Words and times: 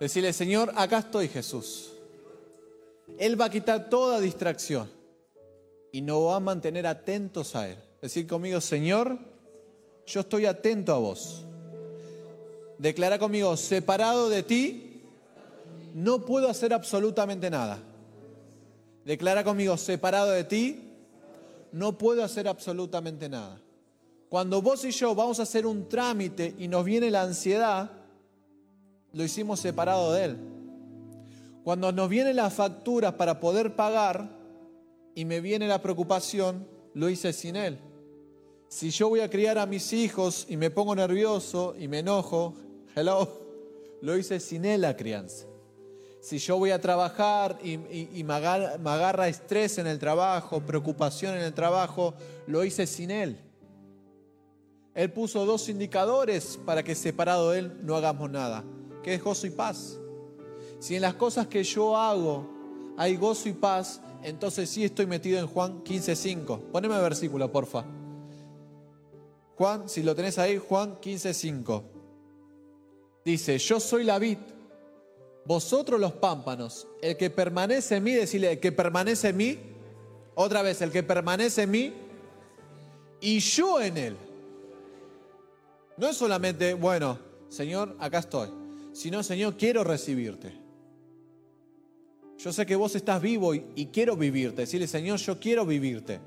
Decirle, 0.00 0.32
Señor, 0.32 0.72
acá 0.76 1.00
estoy 1.00 1.28
Jesús. 1.28 1.92
Él 3.18 3.38
va 3.38 3.44
a 3.44 3.50
quitar 3.50 3.90
toda 3.90 4.18
distracción 4.18 4.90
y 5.92 6.00
nos 6.00 6.26
va 6.26 6.36
a 6.36 6.40
mantener 6.40 6.86
atentos 6.86 7.54
a 7.54 7.68
Él. 7.68 7.76
Decir 8.00 8.26
conmigo, 8.26 8.62
Señor, 8.62 9.18
yo 10.06 10.20
estoy 10.20 10.46
atento 10.46 10.94
a 10.94 10.98
vos. 10.98 11.44
Declara 12.78 13.18
conmigo, 13.18 13.54
separado 13.58 14.30
de 14.30 14.42
ti, 14.42 15.02
no 15.94 16.24
puedo 16.24 16.48
hacer 16.48 16.72
absolutamente 16.72 17.50
nada. 17.50 17.78
Declara 19.04 19.44
conmigo, 19.44 19.76
separado 19.76 20.30
de 20.30 20.44
ti, 20.44 20.90
no 21.72 21.98
puedo 21.98 22.24
hacer 22.24 22.48
absolutamente 22.48 23.28
nada. 23.28 23.60
Cuando 24.30 24.62
vos 24.62 24.82
y 24.86 24.92
yo 24.92 25.14
vamos 25.14 25.40
a 25.40 25.42
hacer 25.42 25.66
un 25.66 25.90
trámite 25.90 26.54
y 26.58 26.68
nos 26.68 26.86
viene 26.86 27.10
la 27.10 27.22
ansiedad, 27.22 27.99
lo 29.12 29.24
hicimos 29.24 29.60
separado 29.60 30.12
de 30.12 30.24
Él. 30.24 30.38
Cuando 31.64 31.92
nos 31.92 32.08
vienen 32.08 32.36
las 32.36 32.54
facturas 32.54 33.14
para 33.14 33.40
poder 33.40 33.76
pagar 33.76 34.28
y 35.14 35.24
me 35.24 35.40
viene 35.40 35.68
la 35.68 35.82
preocupación, 35.82 36.66
lo 36.94 37.08
hice 37.08 37.32
sin 37.32 37.56
Él. 37.56 37.78
Si 38.68 38.90
yo 38.90 39.08
voy 39.08 39.20
a 39.20 39.28
criar 39.28 39.58
a 39.58 39.66
mis 39.66 39.92
hijos 39.92 40.46
y 40.48 40.56
me 40.56 40.70
pongo 40.70 40.94
nervioso 40.94 41.74
y 41.78 41.88
me 41.88 41.98
enojo, 42.00 42.54
hello, 42.96 43.28
lo 44.00 44.16
hice 44.16 44.40
sin 44.40 44.64
Él 44.64 44.82
la 44.82 44.96
crianza. 44.96 45.46
Si 46.20 46.38
yo 46.38 46.58
voy 46.58 46.70
a 46.70 46.80
trabajar 46.80 47.58
y, 47.62 47.78
me, 47.78 48.34
agarra, 48.34 48.76
me 48.76 48.90
agarra 48.90 49.28
estrés 49.28 49.78
en 49.78 49.86
el 49.86 49.98
trabajo, 49.98 50.60
preocupación 50.60 51.34
en 51.34 51.42
el 51.42 51.54
trabajo, 51.54 52.14
lo 52.46 52.62
hice 52.62 52.86
sin 52.86 53.10
Él. 53.10 53.38
Él 54.94 55.12
puso 55.12 55.46
dos 55.46 55.68
indicadores 55.70 56.58
para 56.66 56.82
que 56.82 56.94
separado 56.94 57.50
de 57.50 57.60
Él 57.60 57.80
no 57.82 57.96
hagamos 57.96 58.30
nada 58.30 58.64
que 59.02 59.14
es 59.14 59.22
gozo 59.22 59.46
y 59.46 59.50
paz. 59.50 59.98
Si 60.78 60.96
en 60.96 61.02
las 61.02 61.14
cosas 61.14 61.46
que 61.46 61.62
yo 61.62 61.96
hago 61.96 62.46
hay 62.96 63.16
gozo 63.16 63.48
y 63.48 63.52
paz, 63.52 64.00
entonces 64.22 64.68
sí 64.68 64.84
estoy 64.84 65.06
metido 65.06 65.38
en 65.38 65.46
Juan 65.46 65.82
15.5. 65.84 66.58
Poneme 66.72 66.96
el 66.96 67.02
versículo, 67.02 67.50
porfa. 67.50 67.84
Juan, 69.56 69.88
si 69.88 70.02
lo 70.02 70.14
tenés 70.14 70.38
ahí, 70.38 70.58
Juan 70.58 70.96
15.5. 71.00 71.82
Dice, 73.24 73.58
yo 73.58 73.78
soy 73.78 74.04
la 74.04 74.18
vid, 74.18 74.38
vosotros 75.44 76.00
los 76.00 76.12
pámpanos. 76.12 76.86
El 77.02 77.16
que 77.16 77.30
permanece 77.30 77.96
en 77.96 78.04
mí, 78.04 78.12
decirle, 78.12 78.52
el 78.52 78.60
que 78.60 78.72
permanece 78.72 79.28
en 79.28 79.36
mí, 79.36 79.58
otra 80.34 80.62
vez, 80.62 80.80
el 80.80 80.90
que 80.90 81.02
permanece 81.02 81.62
en 81.62 81.70
mí, 81.70 81.94
y 83.20 83.38
yo 83.38 83.80
en 83.80 83.96
él. 83.98 84.16
No 85.98 86.08
es 86.08 86.16
solamente, 86.16 86.72
bueno, 86.72 87.18
Señor, 87.50 87.96
acá 87.98 88.20
estoy 88.20 88.59
sino 88.92 89.22
Señor, 89.22 89.56
quiero 89.56 89.84
recibirte. 89.84 90.52
Yo 92.38 92.52
sé 92.52 92.64
que 92.64 92.74
vos 92.74 92.94
estás 92.94 93.20
vivo 93.20 93.54
y, 93.54 93.90
quiero 93.92 94.16
vivirte. 94.16 94.62
Decirle, 94.62 94.86
Señor, 94.86 95.18
yo 95.18 95.38
quiero 95.38 95.66
vivirte. 95.66 96.20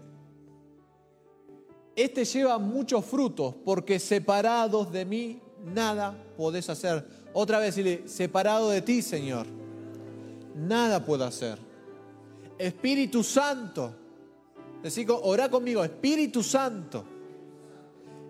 Este 1.95 2.23
lleva 2.23 2.59
muchos 2.59 3.03
frutos 3.03 3.55
porque 3.65 3.99
separados 3.99 4.91
de 4.91 5.05
mí 5.05 5.41
nada 5.63 6.15
podés 6.37 6.69
hacer. 6.69 7.03
Otra 7.33 7.57
vez 7.57 7.75
decirle, 7.75 8.07
separado 8.07 8.69
de 8.69 8.83
ti, 8.83 9.01
Señor, 9.01 9.47
nada 10.55 11.03
puedo 11.03 11.25
hacer. 11.25 11.57
Espíritu 12.59 13.23
Santo, 13.23 13.95
decir, 14.83 15.07
orá 15.09 15.49
conmigo, 15.49 15.83
Espíritu 15.83 16.43
Santo, 16.43 17.05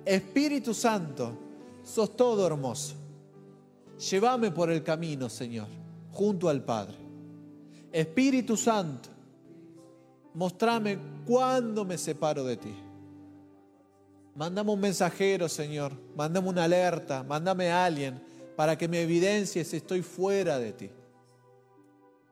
Espíritu 0.05 0.73
Santo, 0.73 1.37
sos 1.83 2.15
todo 2.15 2.47
hermoso. 2.47 3.02
Llévame 3.97 4.51
por 4.51 4.71
el 4.71 4.83
camino, 4.83 5.29
Señor, 5.29 5.67
junto 6.11 6.49
al 6.49 6.63
Padre. 6.63 6.95
Espíritu 7.91 8.57
Santo, 8.57 9.09
mostrame 10.33 10.97
cuándo 11.25 11.85
me 11.85 11.97
separo 11.97 12.43
de 12.43 12.57
ti. 12.57 12.75
Mándame 14.35 14.71
un 14.71 14.79
mensajero, 14.79 15.47
Señor. 15.47 15.93
Mándame 16.15 16.49
una 16.49 16.63
alerta. 16.63 17.23
Mándame 17.23 17.69
a 17.69 17.85
alguien 17.85 18.21
para 18.55 18.77
que 18.77 18.87
me 18.87 19.01
evidencie 19.01 19.63
si 19.63 19.77
estoy 19.77 20.01
fuera 20.01 20.57
de 20.57 20.73
ti. 20.73 20.89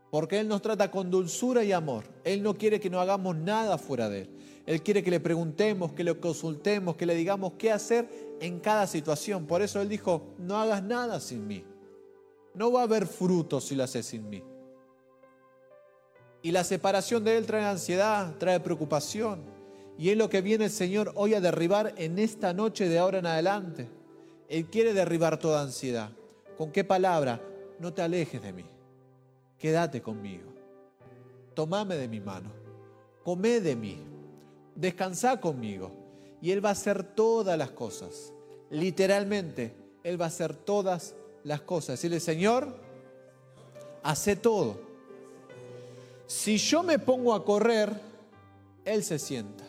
Porque 0.10 0.40
Él 0.40 0.48
nos 0.48 0.62
trata 0.62 0.92
con 0.92 1.10
dulzura 1.10 1.64
y 1.64 1.72
amor. 1.72 2.06
Él 2.24 2.44
no 2.44 2.58
quiere 2.58 2.80
que 2.80 2.90
no 2.90 3.00
hagamos 3.00 3.36
nada 3.38 3.78
fuera 3.78 4.10
de 4.10 4.22
Él. 4.22 4.30
Él 4.66 4.82
quiere 4.84 5.04
que 5.04 5.12
le 5.12 5.20
preguntemos, 5.20 5.94
que 5.94 6.04
le 6.04 6.20
consultemos, 6.20 6.96
que 6.96 7.06
le 7.06 7.16
digamos 7.16 7.54
qué 7.58 7.72
hacer 7.72 8.08
en 8.40 8.60
cada 8.60 8.88
situación. 8.88 9.46
Por 9.48 9.62
eso 9.62 9.82
Él 9.82 9.90
dijo, 9.90 10.34
no 10.38 10.58
hagas 10.58 10.84
nada 10.84 11.20
sin 11.20 11.48
mí. 11.48 11.66
No 12.54 12.72
va 12.72 12.82
a 12.82 12.84
haber 12.84 13.08
fruto 13.08 13.60
si 13.62 13.76
lo 13.76 13.84
haces 13.84 14.06
sin 14.06 14.30
mí. 14.30 14.44
Y 16.44 16.52
la 16.52 16.64
separación 16.64 17.24
de 17.24 17.38
Él 17.38 17.46
trae 17.46 17.66
ansiedad, 17.66 18.36
trae 18.38 18.60
preocupación. 18.60 19.42
Y 19.98 20.10
es 20.10 20.18
lo 20.18 20.30
que 20.30 20.42
viene 20.42 20.66
el 20.66 20.72
Señor 20.72 21.12
hoy 21.16 21.34
a 21.34 21.42
derribar 21.42 21.94
en 21.98 22.18
esta 22.20 22.54
noche 22.54 22.90
de 22.90 22.98
ahora 22.98 23.20
en 23.20 23.28
adelante. 23.28 23.90
Él 24.50 24.66
quiere 24.66 24.94
derribar 24.94 25.38
toda 25.38 25.62
ansiedad. 25.62 26.12
¿Con 26.58 26.72
qué 26.72 26.84
palabra? 26.84 27.42
No 27.80 27.94
te 27.94 28.02
alejes 28.02 28.42
de 28.42 28.54
mí. 28.54 28.66
Quédate 29.58 30.02
conmigo. 30.02 30.52
Tomame 31.54 31.96
de 31.96 32.08
mi 32.08 32.20
mano. 32.20 32.52
Come 33.24 33.60
de 33.60 33.76
mí. 33.76 34.11
Descansa 34.82 35.40
conmigo 35.40 35.92
y 36.42 36.50
Él 36.50 36.66
va 36.66 36.70
a 36.70 36.72
hacer 36.72 37.04
todas 37.04 37.56
las 37.56 37.70
cosas. 37.70 38.34
Literalmente, 38.72 39.76
Él 40.04 40.20
va 40.20 40.26
a 40.26 40.30
hacer 40.30 40.56
todas 40.56 41.14
las 41.44 41.62
cosas. 41.62 42.00
Decirle, 42.00 42.20
Señor, 42.20 42.76
hace 44.02 44.36
todo. 44.36 44.80
Si 46.26 46.58
yo 46.58 46.82
me 46.82 46.98
pongo 46.98 47.36
a 47.36 47.46
correr, 47.46 47.94
Él 48.84 49.04
se 49.04 49.20
sienta. 49.20 49.64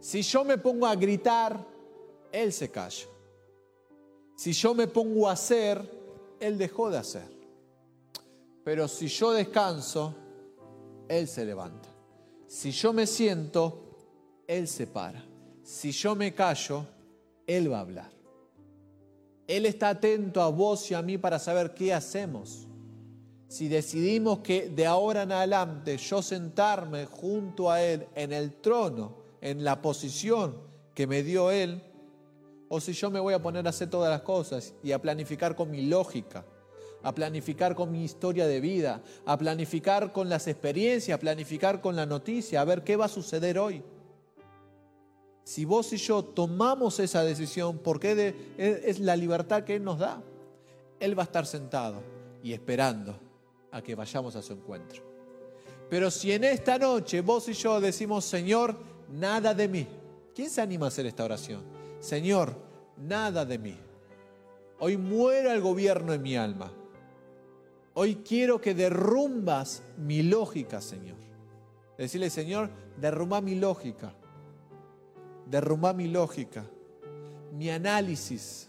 Si 0.00 0.22
yo 0.22 0.42
me 0.44 0.58
pongo 0.58 0.88
a 0.88 0.96
gritar, 0.96 1.64
Él 2.32 2.52
se 2.52 2.68
calla. 2.72 3.06
Si 4.34 4.52
yo 4.52 4.74
me 4.74 4.88
pongo 4.88 5.28
a 5.28 5.32
hacer, 5.32 5.80
Él 6.40 6.58
dejó 6.58 6.90
de 6.90 6.98
hacer. 6.98 7.28
Pero 8.64 8.88
si 8.88 9.06
yo 9.06 9.30
descanso, 9.30 10.12
Él 11.08 11.28
se 11.28 11.44
levanta. 11.44 11.95
Si 12.46 12.70
yo 12.70 12.92
me 12.92 13.06
siento, 13.06 14.44
Él 14.46 14.68
se 14.68 14.86
para 14.86 15.36
si 15.66 15.90
yo 15.90 16.14
me 16.14 16.32
callo, 16.32 16.86
Él 17.44 17.72
va 17.72 17.78
a 17.78 17.80
hablar. 17.80 18.10
Él 19.48 19.66
está 19.66 19.88
atento 19.88 20.40
a 20.40 20.48
vos 20.48 20.88
y 20.92 20.94
a 20.94 21.02
mí 21.02 21.18
para 21.18 21.40
saber 21.40 21.74
qué 21.74 21.92
hacemos. 21.92 22.68
Si 23.48 23.66
decidimos 23.66 24.40
que 24.40 24.68
de 24.68 24.86
ahora 24.86 25.22
en 25.22 25.32
adelante 25.32 25.96
yo 25.98 26.22
sentarme 26.22 27.06
junto 27.06 27.68
a 27.68 27.82
Él 27.82 28.06
en 28.14 28.32
el 28.32 28.52
trono, 28.60 29.16
en 29.40 29.64
la 29.64 29.82
posición 29.82 30.56
que 30.94 31.08
me 31.08 31.24
dio 31.24 31.50
Él, 31.50 31.82
o 32.68 32.80
si 32.80 32.92
yo 32.92 33.10
me 33.10 33.18
voy 33.18 33.34
a 33.34 33.42
poner 33.42 33.66
a 33.66 33.70
hacer 33.70 33.90
todas 33.90 34.10
las 34.10 34.22
cosas 34.22 34.72
y 34.84 34.92
a 34.92 35.02
planificar 35.02 35.56
con 35.56 35.68
mi 35.68 35.82
lógica, 35.82 36.44
a 37.06 37.14
planificar 37.14 37.76
con 37.76 37.92
mi 37.92 38.02
historia 38.02 38.48
de 38.48 38.60
vida, 38.60 39.00
a 39.26 39.38
planificar 39.38 40.12
con 40.12 40.28
las 40.28 40.48
experiencias, 40.48 41.14
a 41.14 41.20
planificar 41.20 41.80
con 41.80 41.94
la 41.94 42.04
noticia, 42.04 42.60
a 42.60 42.64
ver 42.64 42.82
qué 42.82 42.96
va 42.96 43.04
a 43.04 43.08
suceder 43.08 43.60
hoy. 43.60 43.80
Si 45.44 45.64
vos 45.64 45.92
y 45.92 45.98
yo 45.98 46.24
tomamos 46.24 46.98
esa 46.98 47.22
decisión, 47.22 47.78
porque 47.78 48.34
es 48.58 48.98
la 48.98 49.14
libertad 49.14 49.62
que 49.62 49.76
Él 49.76 49.84
nos 49.84 50.00
da, 50.00 50.20
Él 50.98 51.16
va 51.16 51.22
a 51.22 51.26
estar 51.26 51.46
sentado 51.46 52.02
y 52.42 52.52
esperando 52.52 53.16
a 53.70 53.80
que 53.80 53.94
vayamos 53.94 54.34
a 54.34 54.42
su 54.42 54.54
encuentro. 54.54 55.00
Pero 55.88 56.10
si 56.10 56.32
en 56.32 56.42
esta 56.42 56.76
noche 56.76 57.20
vos 57.20 57.48
y 57.48 57.52
yo 57.52 57.80
decimos, 57.80 58.24
Señor, 58.24 58.76
nada 59.12 59.54
de 59.54 59.68
mí, 59.68 59.86
¿quién 60.34 60.50
se 60.50 60.60
anima 60.60 60.86
a 60.86 60.88
hacer 60.88 61.06
esta 61.06 61.24
oración? 61.24 61.62
Señor, 62.00 62.56
nada 62.96 63.44
de 63.44 63.58
mí. 63.58 63.76
Hoy 64.80 64.96
muera 64.96 65.54
el 65.54 65.60
gobierno 65.60 66.12
en 66.12 66.22
mi 66.22 66.36
alma. 66.36 66.72
Hoy 67.98 68.16
quiero 68.16 68.60
que 68.60 68.74
derrumbas 68.74 69.82
mi 69.96 70.22
lógica, 70.22 70.80
Señor. 70.80 71.16
Decirle, 71.98 72.30
Señor, 72.30 72.70
derrumba 73.00 73.40
mi 73.40 73.54
lógica 73.54 74.14
derrumba 75.46 75.92
mi 75.92 76.08
lógica, 76.08 76.64
mi 77.52 77.70
análisis, 77.70 78.68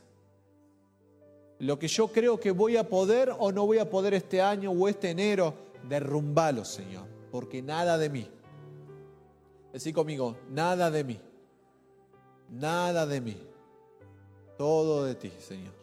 lo 1.59 1.79
que 1.79 1.88
yo 1.88 2.07
creo 2.09 2.39
que 2.39 2.51
voy 2.51 2.77
a 2.77 2.88
poder 2.88 3.33
o 3.38 3.51
no 3.51 3.65
voy 3.65 3.79
a 3.79 3.89
poder 3.89 4.13
este 4.13 4.41
año 4.41 4.71
o 4.71 4.88
este 4.88 5.09
enero, 5.09 5.53
derrumbalo, 5.89 6.63
Señor, 6.63 7.07
porque 7.31 7.62
nada 7.62 7.97
de 7.97 8.09
mí. 8.09 8.29
Decí 9.74 9.91
conmigo, 9.91 10.38
nada 10.50 10.91
de 10.91 11.03
mí, 11.03 11.19
nada 12.50 13.06
de 13.07 13.21
mí, 13.21 13.38
todo 14.57 15.03
de 15.03 15.15
ti, 15.15 15.31
Señor. 15.39 15.74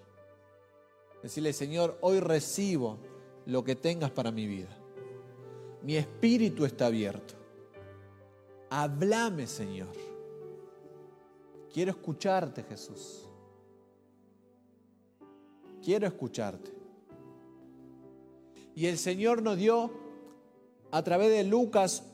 Decirle, 1.23 1.53
Señor, 1.53 1.99
hoy 2.03 2.21
recibo 2.21 2.99
lo 3.47 3.65
que 3.65 3.77
tengas 3.77 4.11
para 4.11 4.31
mi 4.31 4.47
vida. 4.47 4.77
Mi 5.83 5.97
espíritu 5.97 6.65
está 6.65 6.87
abierto. 6.87 7.35
Háblame, 8.71 9.47
Señor. 9.47 9.93
Quiero 11.73 11.91
escucharte, 11.91 12.63
Jesús. 12.63 13.29
Quiero 15.83 16.07
escucharte. 16.07 16.73
Y 18.75 18.87
el 18.87 18.99
Señor 18.99 19.43
nos 19.43 19.59
dio 19.59 19.91
a 20.91 21.03
través 21.03 21.31
de 21.31 21.45
Lucas 21.45 22.05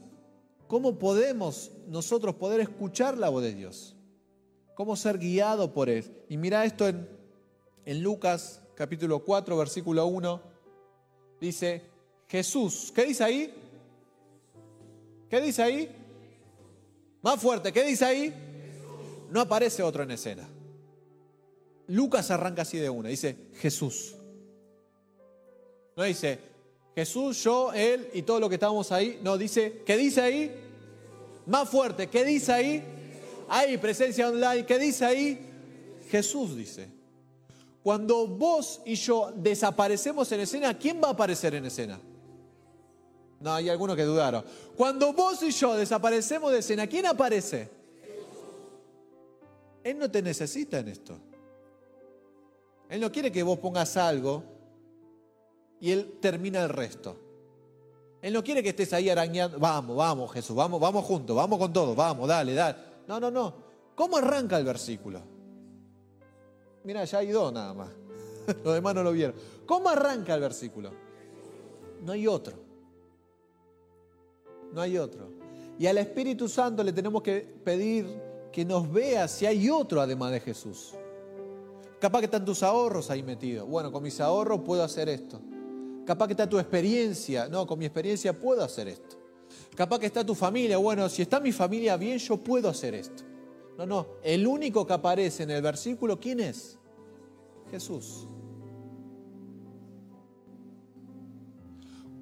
cómo 0.67 0.99
podemos 0.99 1.71
nosotros 1.87 2.35
poder 2.35 2.61
escuchar 2.61 3.17
la 3.17 3.29
voz 3.29 3.43
de 3.43 3.55
Dios. 3.55 3.97
Cómo 4.75 4.97
ser 4.97 5.19
guiado 5.19 5.73
por 5.73 5.89
Él. 5.89 6.05
Y 6.29 6.37
mira 6.37 6.65
esto 6.65 6.89
en, 6.89 7.09
en 7.85 8.03
Lucas 8.03 8.63
capítulo 8.75 9.25
4, 9.25 9.57
versículo 9.57 10.07
1. 10.07 10.50
Dice, 11.41 11.83
Jesús, 12.29 12.93
¿qué 12.95 13.07
dice 13.07 13.25
ahí? 13.25 13.55
¿Qué 15.29 15.41
dice 15.41 15.63
ahí? 15.63 15.89
Más 17.23 17.41
fuerte, 17.41 17.73
¿qué 17.73 17.85
dice 17.85 18.05
ahí? 18.05 18.35
No 19.31 19.41
aparece 19.41 19.83
otro 19.83 20.03
en 20.03 20.11
escena. 20.11 20.49
Lucas 21.89 22.31
arranca 22.31 22.63
así 22.63 22.79
de 22.79 22.91
una, 22.91 23.09
dice 23.09 23.37
Jesús. 23.55 24.15
No 25.97 26.05
dice 26.05 26.39
Jesús, 26.95 27.43
yo, 27.43 27.73
él 27.73 28.11
y 28.13 28.23
todo 28.23 28.41
lo 28.41 28.49
que 28.49 28.57
estábamos 28.57 28.93
ahí. 28.93 29.21
No, 29.23 29.39
dice, 29.39 29.83
¿qué 29.87 29.97
dice 29.97 30.21
ahí? 30.21 30.55
Más 31.47 31.69
fuerte, 31.69 32.09
¿qué 32.09 32.25
dice 32.25 32.53
ahí? 32.53 32.85
Ahí, 33.49 33.79
presencia 33.79 34.29
online, 34.29 34.67
¿qué 34.67 34.79
dice 34.79 35.05
ahí? 35.05 35.39
Jesús 36.11 36.57
dice. 36.57 37.00
Cuando 37.83 38.27
vos 38.27 38.83
y 38.85 38.95
yo 38.95 39.33
desaparecemos 39.35 40.31
en 40.33 40.41
escena, 40.41 40.77
¿quién 40.77 41.01
va 41.03 41.09
a 41.09 41.13
aparecer 41.13 41.55
en 41.55 41.65
escena? 41.65 41.99
No, 43.41 43.55
hay 43.55 43.71
algunos 43.71 43.97
que 43.97 44.05
dudaron. 44.05 44.45
Cuando 44.77 45.15
vos 45.15 45.43
y 45.43 45.51
yo 45.51 45.75
desaparecemos 45.75 46.53
de 46.53 46.59
escena, 46.59 46.87
¿quién 46.87 47.07
aparece? 47.07 47.71
Él 49.83 49.99
no 49.99 50.11
te 50.11 50.21
necesita 50.21 50.79
en 50.79 50.89
esto. 50.89 51.17
Él 52.91 53.01
no 53.01 53.11
quiere 53.11 53.33
que 53.33 53.43
vos 53.43 53.59
pongas 53.59 53.97
algo 53.97 54.43
y 55.81 55.91
Él 55.91 56.19
termina 56.21 56.63
el 56.63 56.69
resto. 56.69 57.17
Él 58.21 58.35
no 58.35 58.45
quiere 58.45 58.63
que 58.63 58.71
estés 58.71 58.93
ahí 58.93 59.09
arañando. 59.09 59.59
Vamos, 59.59 59.97
vamos, 59.97 60.31
Jesús, 60.33 60.55
vamos, 60.55 60.79
vamos 60.79 61.03
juntos, 61.07 61.35
vamos 61.35 61.59
con 61.59 61.73
todo, 61.73 61.95
vamos, 61.95 62.29
dale, 62.29 62.53
dale. 62.53 62.77
No, 63.09 63.19
no, 63.19 63.31
no. 63.31 63.55
¿Cómo 63.95 64.19
arranca 64.19 64.59
el 64.59 64.65
versículo? 64.65 65.40
Mira, 66.85 67.05
ya 67.05 67.19
hay 67.19 67.29
dos 67.29 67.53
nada 67.53 67.75
más. 67.75 67.91
Los 68.65 68.75
demás 68.75 68.95
no 68.95 69.03
lo 69.03 69.13
vieron. 69.13 69.35
¿Cómo 69.67 69.89
arranca 69.89 70.35
el 70.35 70.41
versículo? 70.41 70.91
No 72.03 72.13
hay 72.13 72.27
otro. 72.27 72.57
No 74.73 74.81
hay 74.81 74.99
otro. 74.99 75.29
Y 75.79 75.87
al 75.87 75.99
Espíritu 75.99 76.49
Santo 76.49 76.83
le 76.83 76.93
tenemos 76.93 77.23
que 77.23 77.41
pedir 77.41 78.07
que 78.53 78.65
nos 78.65 78.91
vea 78.91 79.29
si 79.29 79.47
hay 79.47 79.71
otro 79.71 80.01
además 80.01 80.33
de 80.33 80.41
Jesús. 80.41 80.95
Capaz 82.01 82.21
que 82.21 82.25
están 82.27 82.45
tus 82.45 82.63
ahorros 82.63 83.11
ahí 83.11 83.23
metidos. 83.23 83.69
Bueno, 83.69 83.93
con 83.93 84.03
mis 84.03 84.21
ahorros 84.21 84.61
puedo 84.61 84.83
hacer 84.83 85.09
esto. 85.09 85.41
Capaz 86.07 86.27
que 86.27 86.33
está 86.33 86.49
tu 86.49 86.59
experiencia. 86.59 87.49
No, 87.49 87.67
con 87.67 87.79
mi 87.79 87.85
experiencia 87.85 88.39
puedo 88.39 88.65
hacer 88.65 88.89
esto. 88.89 89.17
Capaz 89.75 89.99
que 89.99 90.07
está 90.07 90.25
tu 90.25 90.35
familia. 90.35 90.79
Bueno, 90.79 91.09
si 91.09 91.23
está 91.23 91.41
mi 91.41 91.53
familia 91.53 91.97
bien, 91.97 92.19
yo 92.19 92.37
puedo 92.39 92.69
hacer 92.69 92.95
esto. 92.95 93.23
No, 93.81 93.87
no. 93.87 94.07
El 94.23 94.47
único 94.47 94.87
que 94.87 94.93
aparece 94.93 95.43
en 95.43 95.51
el 95.51 95.63
versículo, 95.63 96.21
¿quién 96.21 96.41
es? 96.41 96.79
Jesús. 97.71 98.29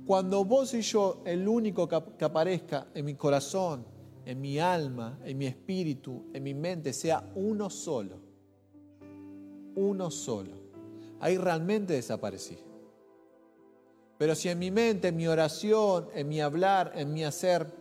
Cuando 0.06 0.44
vos 0.44 0.72
y 0.72 0.80
yo, 0.82 1.20
el 1.24 1.46
único 1.46 1.88
que 1.88 2.24
aparezca 2.24 2.86
en 2.94 3.04
mi 3.04 3.14
corazón, 3.14 3.84
en 4.24 4.40
mi 4.40 4.58
alma, 4.58 5.18
en 5.24 5.36
mi 5.36 5.46
espíritu, 5.46 6.26
en 6.32 6.42
mi 6.42 6.54
mente, 6.54 6.92
sea 6.92 7.30
uno 7.34 7.68
solo 7.68 8.28
uno 9.78 10.10
solo. 10.10 10.52
Ahí 11.20 11.38
realmente 11.38 11.94
desaparecí. 11.94 12.58
Pero 14.18 14.34
si 14.34 14.48
en 14.48 14.58
mi 14.58 14.70
mente, 14.70 15.08
en 15.08 15.16
mi 15.16 15.28
oración, 15.28 16.08
en 16.14 16.28
mi 16.28 16.40
hablar, 16.40 16.92
en 16.96 17.12
mi 17.12 17.24
hacer, 17.24 17.72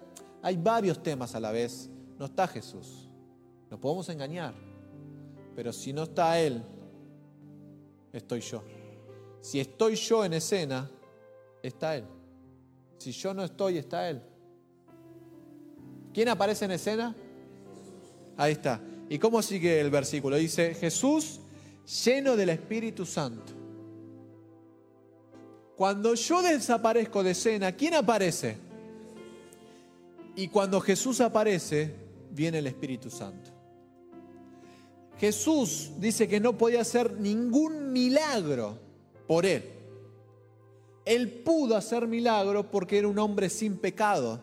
hay 0.44 0.56
varios 0.58 1.02
temas 1.02 1.34
a 1.34 1.40
la 1.40 1.52
vez, 1.52 1.90
no 2.20 2.26
está 2.26 2.48
Jesús. 2.48 3.07
Nos 3.70 3.80
podemos 3.80 4.08
engañar. 4.10 4.54
Pero 5.56 5.74
si 5.74 5.92
no 5.94 6.04
está 6.04 6.40
Él, 6.40 6.64
estoy 8.14 8.42
yo. 8.42 8.64
Si 9.42 9.60
estoy 9.60 9.96
yo 9.96 10.24
en 10.26 10.34
escena, 10.34 10.90
está 11.62 11.96
Él. 11.96 12.06
Si 12.98 13.12
yo 13.12 13.34
no 13.34 13.44
estoy, 13.44 13.78
está 13.78 14.10
Él. 14.10 14.22
¿Quién 16.14 16.30
aparece 16.30 16.66
en 16.66 16.72
escena? 16.72 17.16
Ahí 18.38 18.54
está. 18.54 18.82
¿Y 19.10 19.20
cómo 19.20 19.42
sigue 19.42 19.80
el 19.80 19.90
versículo? 19.90 20.36
Dice, 20.36 20.74
Jesús 20.74 21.40
lleno 22.04 22.36
del 22.36 22.50
Espíritu 22.50 23.06
Santo. 23.06 23.54
Cuando 25.76 26.16
yo 26.16 26.42
desaparezco 26.42 27.24
de 27.24 27.32
escena, 27.32 27.72
¿quién 27.72 27.94
aparece? 27.94 28.58
Y 30.36 30.48
cuando 30.50 30.82
Jesús 30.82 31.22
aparece, 31.22 31.94
viene 32.32 32.60
el 32.60 32.68
Espíritu 32.68 33.10
Santo. 33.10 33.52
Jesús 35.20 35.92
dice 35.98 36.28
que 36.28 36.40
no 36.40 36.58
podía 36.58 36.82
hacer 36.82 37.20
ningún 37.20 37.92
milagro 37.92 38.78
por 39.28 39.46
él. 39.46 39.64
Él 41.06 41.32
pudo 41.32 41.76
hacer 41.76 42.08
milagro 42.08 42.70
porque 42.70 42.98
era 42.98 43.08
un 43.08 43.18
hombre 43.18 43.50
sin 43.50 43.78
pecado. 43.78 44.42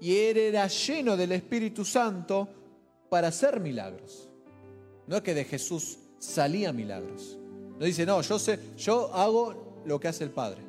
Y 0.00 0.16
él 0.16 0.36
era 0.36 0.66
lleno 0.66 1.16
del 1.16 1.32
Espíritu 1.32 1.84
Santo 1.84 2.48
para 3.08 3.28
hacer 3.28 3.60
milagros. 3.60 4.28
No 5.06 5.16
es 5.16 5.22
que 5.22 5.34
de 5.34 5.44
Jesús 5.44 5.98
salían 6.18 6.74
milagros. 6.74 7.38
No 7.78 7.86
dice, 7.86 8.04
no, 8.04 8.20
yo 8.20 8.38
sé, 8.38 8.58
yo 8.76 9.12
hago 9.14 9.82
lo 9.84 9.98
que 9.98 10.08
hace 10.08 10.24
el 10.24 10.30
Padre. 10.30 10.62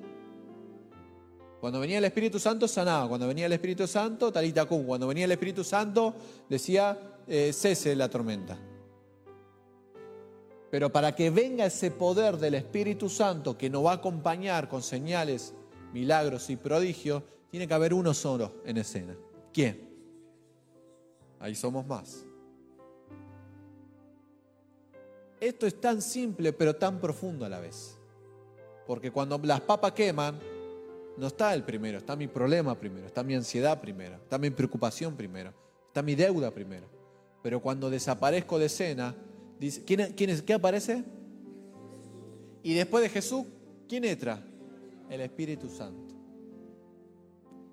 Cuando 1.60 1.80
venía 1.80 1.98
el 1.98 2.06
Espíritu 2.06 2.40
Santo 2.40 2.68
sanaba, 2.68 3.08
cuando 3.08 3.28
venía 3.28 3.46
el 3.46 3.54
Espíritu 3.54 3.88
Santo 3.88 4.32
talita 4.32 4.66
cum, 4.66 4.86
cuando 4.86 5.08
venía 5.08 5.26
el 5.26 5.32
Espíritu 5.32 5.64
Santo 5.64 6.14
decía 6.50 7.13
eh, 7.28 7.52
cese 7.54 7.96
la 7.96 8.10
tormenta. 8.10 8.58
Pero 10.70 10.92
para 10.92 11.16
que 11.16 11.30
venga 11.30 11.66
ese 11.66 11.92
poder 11.92 12.38
del 12.38 12.56
Espíritu 12.56 13.08
Santo 13.08 13.58
que 13.58 13.70
nos 13.70 13.86
va 13.86 13.92
a 13.92 13.96
acompañar 13.96 14.68
con 14.68 14.82
señales, 14.82 15.54
milagros 15.94 16.50
y 16.50 16.56
prodigios, 16.56 17.22
tiene 17.52 17.68
que 17.68 17.74
haber 17.76 17.94
uno 17.94 18.14
solo 18.14 18.54
en 18.66 18.78
escena. 18.78 19.16
¿Quién? 19.54 19.88
Ahí 21.40 21.54
somos 21.54 21.86
más. 21.86 22.26
Esto 25.40 25.68
es 25.68 25.80
tan 25.80 26.02
simple 26.02 26.54
pero 26.54 26.76
tan 26.76 27.00
profundo 27.00 27.46
a 27.46 27.50
la 27.50 27.60
vez. 27.60 28.00
Porque 28.88 29.12
cuando 29.12 29.38
las 29.44 29.62
papas 29.62 29.92
queman, 29.92 30.40
no 31.18 31.28
está 31.28 31.54
el 31.54 31.64
primero, 31.64 32.00
está 32.00 32.16
mi 32.16 32.28
problema 32.28 32.76
primero, 32.76 33.08
está 33.08 33.24
mi 33.24 33.36
ansiedad 33.36 33.80
primero, 33.80 34.16
está 34.16 34.38
mi 34.38 34.50
preocupación 34.50 35.16
primero, 35.16 35.54
está 35.88 36.02
mi 36.02 36.16
deuda 36.16 36.50
primero. 36.50 36.88
Pero 37.44 37.62
cuando 37.62 37.90
desaparezco 37.90 38.58
de 38.58 38.66
escena, 38.66 39.16
dice, 39.60 39.84
¿quién, 39.84 40.14
quién 40.14 40.32
es, 40.32 40.42
¿qué 40.42 40.54
aparece? 40.54 41.04
Y 42.64 42.74
después 42.74 43.04
de 43.04 43.10
Jesús, 43.10 43.46
¿quién 43.88 44.06
entra? 44.06 44.42
El 45.10 45.22
Espíritu 45.22 45.70
Santo. 45.70 46.16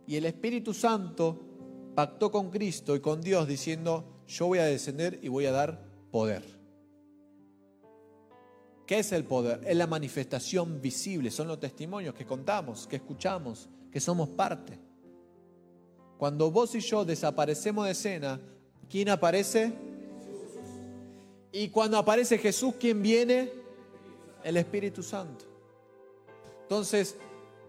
Y 0.07 0.17
el 0.17 0.27
Espíritu 0.27 0.75
Santo 0.75 1.39
pactó 1.95 2.33
con 2.33 2.51
Cristo 2.51 2.97
y 2.97 3.01
con 3.01 3.21
Dios 3.21 3.47
diciendo, 3.47 4.05
yo 4.27 4.49
voy 4.49 4.59
a 4.59 4.65
descender 4.65 5.21
y 5.23 5.29
voy 5.29 5.47
a 5.47 5.53
dar 5.53 5.81
poder. 6.11 6.43
¿Qué 8.87 8.99
es 8.99 9.13
el 9.13 9.23
poder? 9.23 9.61
Es 9.65 9.77
la 9.77 9.87
manifestación 9.87 10.81
visible, 10.81 11.31
son 11.31 11.47
los 11.47 11.61
testimonios 11.61 12.13
que 12.13 12.27
contamos, 12.27 12.89
que 12.89 12.97
escuchamos, 12.97 13.69
que 13.93 14.01
somos 14.01 14.31
parte. 14.31 14.81
Cuando 16.19 16.51
vos 16.51 16.75
y 16.75 16.81
yo 16.81 17.05
desaparecemos 17.05 17.85
de 17.85 17.93
escena, 17.93 18.41
¿quién 18.91 19.09
aparece? 19.09 19.73
Y 21.53 21.69
cuando 21.69 21.97
aparece 21.97 22.39
Jesús, 22.39 22.75
¿quién 22.79 23.03
viene? 23.03 23.51
El 24.45 24.57
Espíritu 24.57 25.03
Santo. 25.03 25.45
Entonces, 26.63 27.17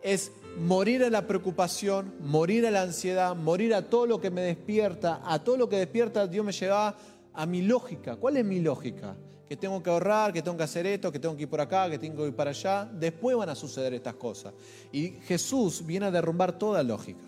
es 0.01 0.31
morir 0.59 1.03
a 1.03 1.09
la 1.09 1.27
preocupación, 1.27 2.13
morir 2.19 2.65
a 2.65 2.71
la 2.71 2.81
ansiedad, 2.81 3.35
morir 3.35 3.73
a 3.73 3.89
todo 3.89 4.05
lo 4.05 4.19
que 4.19 4.31
me 4.31 4.41
despierta, 4.41 5.21
a 5.23 5.43
todo 5.43 5.57
lo 5.57 5.69
que 5.69 5.77
despierta, 5.77 6.27
Dios 6.27 6.45
me 6.45 6.51
lleva 6.51 6.97
a 7.33 7.45
mi 7.45 7.61
lógica. 7.61 8.15
¿Cuál 8.17 8.37
es 8.37 8.45
mi 8.45 8.59
lógica? 8.59 9.15
que 9.51 9.57
tengo 9.57 9.83
que 9.83 9.89
ahorrar, 9.89 10.31
que 10.31 10.41
tengo 10.41 10.55
que 10.55 10.63
hacer 10.63 10.87
esto, 10.87 11.11
que 11.11 11.19
tengo 11.19 11.35
que 11.35 11.41
ir 11.41 11.49
por 11.49 11.59
acá, 11.59 11.89
que 11.89 11.99
tengo 11.99 12.23
que 12.23 12.29
ir 12.29 12.35
para 12.37 12.51
allá. 12.51 12.85
Después 12.85 13.35
van 13.35 13.49
a 13.49 13.55
suceder 13.55 13.93
estas 13.93 14.15
cosas. 14.15 14.53
Y 14.93 15.09
Jesús 15.25 15.85
viene 15.85 16.05
a 16.05 16.11
derrumbar 16.11 16.57
toda 16.57 16.81
lógica. 16.83 17.25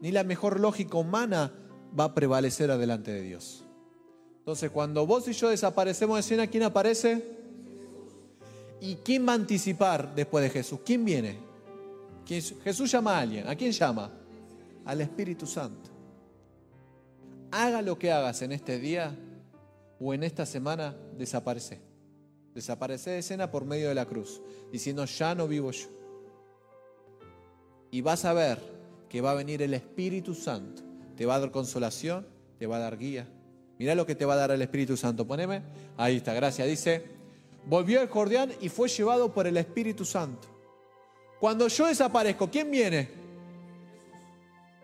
Ni 0.00 0.10
la 0.10 0.24
mejor 0.24 0.58
lógica 0.58 0.98
humana 0.98 1.52
va 1.98 2.04
a 2.04 2.14
prevalecer 2.14 2.70
adelante 2.70 3.12
de 3.12 3.22
Dios. 3.22 3.64
Entonces, 4.38 4.70
cuando 4.70 5.06
vos 5.06 5.28
y 5.28 5.32
yo 5.32 5.50
desaparecemos 5.50 6.16
de 6.16 6.20
escena, 6.20 6.46
¿quién 6.46 6.62
aparece? 6.62 7.22
¿Y 8.80 8.96
quién 8.96 9.26
va 9.26 9.32
a 9.32 9.36
anticipar 9.36 10.14
después 10.14 10.42
de 10.42 10.50
Jesús? 10.50 10.80
¿Quién 10.84 11.04
viene? 11.04 11.38
Jesús 12.26 12.90
llama 12.90 13.16
a 13.16 13.20
alguien. 13.20 13.48
¿A 13.48 13.54
quién 13.54 13.72
llama? 13.72 14.10
Al 14.84 15.00
Espíritu 15.00 15.46
Santo. 15.46 15.90
Haga 17.50 17.82
lo 17.82 17.98
que 17.98 18.12
hagas 18.12 18.42
en 18.42 18.52
este 18.52 18.78
día, 18.78 19.16
o 20.00 20.14
en 20.14 20.22
esta 20.22 20.46
semana 20.46 20.96
desaparece. 21.16 21.80
Desaparece 22.54 23.10
de 23.10 23.18
escena 23.18 23.50
por 23.50 23.64
medio 23.64 23.88
de 23.88 23.94
la 23.94 24.06
cruz, 24.06 24.40
diciendo, 24.72 25.04
ya 25.04 25.34
no 25.34 25.48
vivo 25.48 25.70
yo. 25.70 25.88
Y 27.90 28.00
vas 28.00 28.24
a 28.24 28.32
ver 28.32 28.60
que 29.08 29.20
va 29.20 29.32
a 29.32 29.34
venir 29.34 29.62
el 29.62 29.74
Espíritu 29.74 30.34
Santo. 30.34 30.82
Te 31.18 31.26
va 31.26 31.34
a 31.34 31.40
dar 31.40 31.50
consolación, 31.50 32.24
te 32.60 32.68
va 32.68 32.76
a 32.76 32.78
dar 32.78 32.96
guía. 32.96 33.26
Mira 33.76 33.96
lo 33.96 34.06
que 34.06 34.14
te 34.14 34.24
va 34.24 34.34
a 34.34 34.36
dar 34.36 34.52
el 34.52 34.62
Espíritu 34.62 34.96
Santo. 34.96 35.26
Poneme. 35.26 35.62
Ahí 35.96 36.18
está, 36.18 36.32
gracias. 36.32 36.68
Dice, 36.68 37.02
volvió 37.66 38.00
el 38.00 38.08
Jordán 38.08 38.52
y 38.60 38.68
fue 38.68 38.88
llevado 38.88 39.34
por 39.34 39.48
el 39.48 39.56
Espíritu 39.56 40.04
Santo. 40.04 40.46
Cuando 41.40 41.66
yo 41.66 41.88
desaparezco, 41.88 42.48
¿quién 42.48 42.70
viene? 42.70 43.08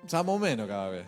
Estamos 0.05 0.41
menos 0.41 0.67
cada 0.67 0.89
vez. 0.89 1.07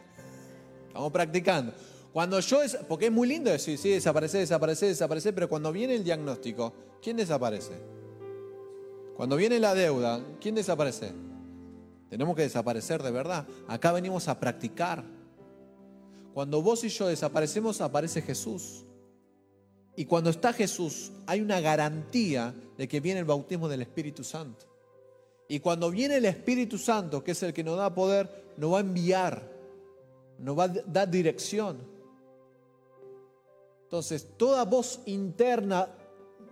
Estamos 0.86 1.10
practicando. 1.10 1.72
Cuando 2.12 2.38
yo, 2.38 2.60
porque 2.88 3.06
es 3.06 3.12
muy 3.12 3.26
lindo 3.26 3.50
decir, 3.50 3.76
sí, 3.78 3.90
desaparece, 3.90 4.38
desaparece, 4.38 4.86
desaparece, 4.86 5.32
pero 5.32 5.48
cuando 5.48 5.72
viene 5.72 5.96
el 5.96 6.04
diagnóstico, 6.04 6.72
¿quién 7.02 7.16
desaparece? 7.16 7.74
Cuando 9.16 9.34
viene 9.34 9.58
la 9.58 9.74
deuda, 9.74 10.20
¿quién 10.40 10.54
desaparece? 10.54 11.12
Tenemos 12.08 12.36
que 12.36 12.42
desaparecer 12.42 13.02
de 13.02 13.10
verdad. 13.10 13.44
Acá 13.66 13.90
venimos 13.90 14.28
a 14.28 14.38
practicar. 14.38 15.15
Cuando 16.36 16.60
vos 16.60 16.84
y 16.84 16.90
yo 16.90 17.06
desaparecemos, 17.06 17.80
aparece 17.80 18.20
Jesús. 18.20 18.84
Y 19.96 20.04
cuando 20.04 20.28
está 20.28 20.52
Jesús, 20.52 21.10
hay 21.26 21.40
una 21.40 21.62
garantía 21.62 22.54
de 22.76 22.86
que 22.86 23.00
viene 23.00 23.20
el 23.20 23.24
bautismo 23.24 23.70
del 23.70 23.80
Espíritu 23.80 24.22
Santo. 24.22 24.66
Y 25.48 25.60
cuando 25.60 25.90
viene 25.90 26.16
el 26.16 26.26
Espíritu 26.26 26.76
Santo, 26.76 27.24
que 27.24 27.30
es 27.30 27.42
el 27.42 27.54
que 27.54 27.64
nos 27.64 27.78
da 27.78 27.94
poder, 27.94 28.52
nos 28.58 28.70
va 28.70 28.76
a 28.76 28.80
enviar, 28.82 29.50
nos 30.38 30.58
va 30.58 30.64
a 30.64 30.68
dar 30.68 31.10
dirección. 31.10 31.78
Entonces, 33.84 34.28
toda 34.36 34.66
voz 34.66 35.00
interna 35.06 35.88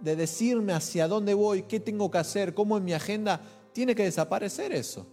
de 0.00 0.16
decirme 0.16 0.72
hacia 0.72 1.06
dónde 1.08 1.34
voy, 1.34 1.64
qué 1.64 1.78
tengo 1.78 2.10
que 2.10 2.16
hacer, 2.16 2.54
cómo 2.54 2.78
en 2.78 2.86
mi 2.86 2.94
agenda, 2.94 3.38
tiene 3.74 3.94
que 3.94 4.04
desaparecer 4.04 4.72
eso. 4.72 5.06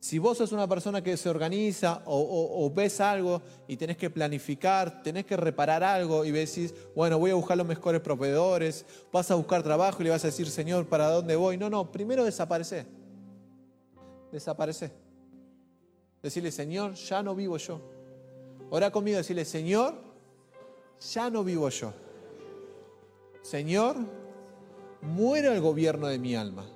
Si 0.00 0.18
vos 0.18 0.38
sos 0.38 0.52
una 0.52 0.68
persona 0.68 1.02
que 1.02 1.16
se 1.16 1.28
organiza 1.28 2.02
o, 2.06 2.70
ves 2.72 3.00
algo 3.00 3.42
y 3.66 3.76
tenés 3.76 3.96
que 3.96 4.10
planificar, 4.10 5.02
tenés 5.02 5.26
que 5.26 5.36
reparar 5.36 5.82
algo 5.82 6.24
y 6.24 6.30
decís, 6.30 6.72
bueno, 6.94 7.18
voy 7.18 7.32
a 7.32 7.34
buscar 7.34 7.56
los 7.56 7.66
mejores 7.66 8.00
proveedores, 8.00 8.86
vas 9.12 9.30
a 9.30 9.34
buscar 9.34 9.62
trabajo 9.64 10.00
y 10.00 10.04
le 10.04 10.10
vas 10.10 10.22
a 10.22 10.28
decir, 10.28 10.48
Señor, 10.48 10.86
¿para 10.86 11.10
dónde 11.10 11.34
voy? 11.34 11.56
No, 11.56 11.68
no, 11.68 11.90
primero 11.90 12.24
desaparece. 12.24 12.86
Desaparece. 14.30 14.92
Decirle, 16.22 16.52
Señor, 16.52 16.94
ya 16.94 17.22
no 17.22 17.34
vivo 17.34 17.56
yo. 17.56 17.80
Ora 18.70 18.92
conmigo, 18.92 19.16
decirle, 19.16 19.44
Señor, 19.44 19.94
ya 21.12 21.28
no 21.28 21.42
vivo 21.42 21.68
yo. 21.70 21.92
Señor, 23.42 23.96
muero 25.02 25.52
el 25.52 25.60
gobierno 25.60 26.06
de 26.06 26.18
mi 26.18 26.36
alma. 26.36 26.66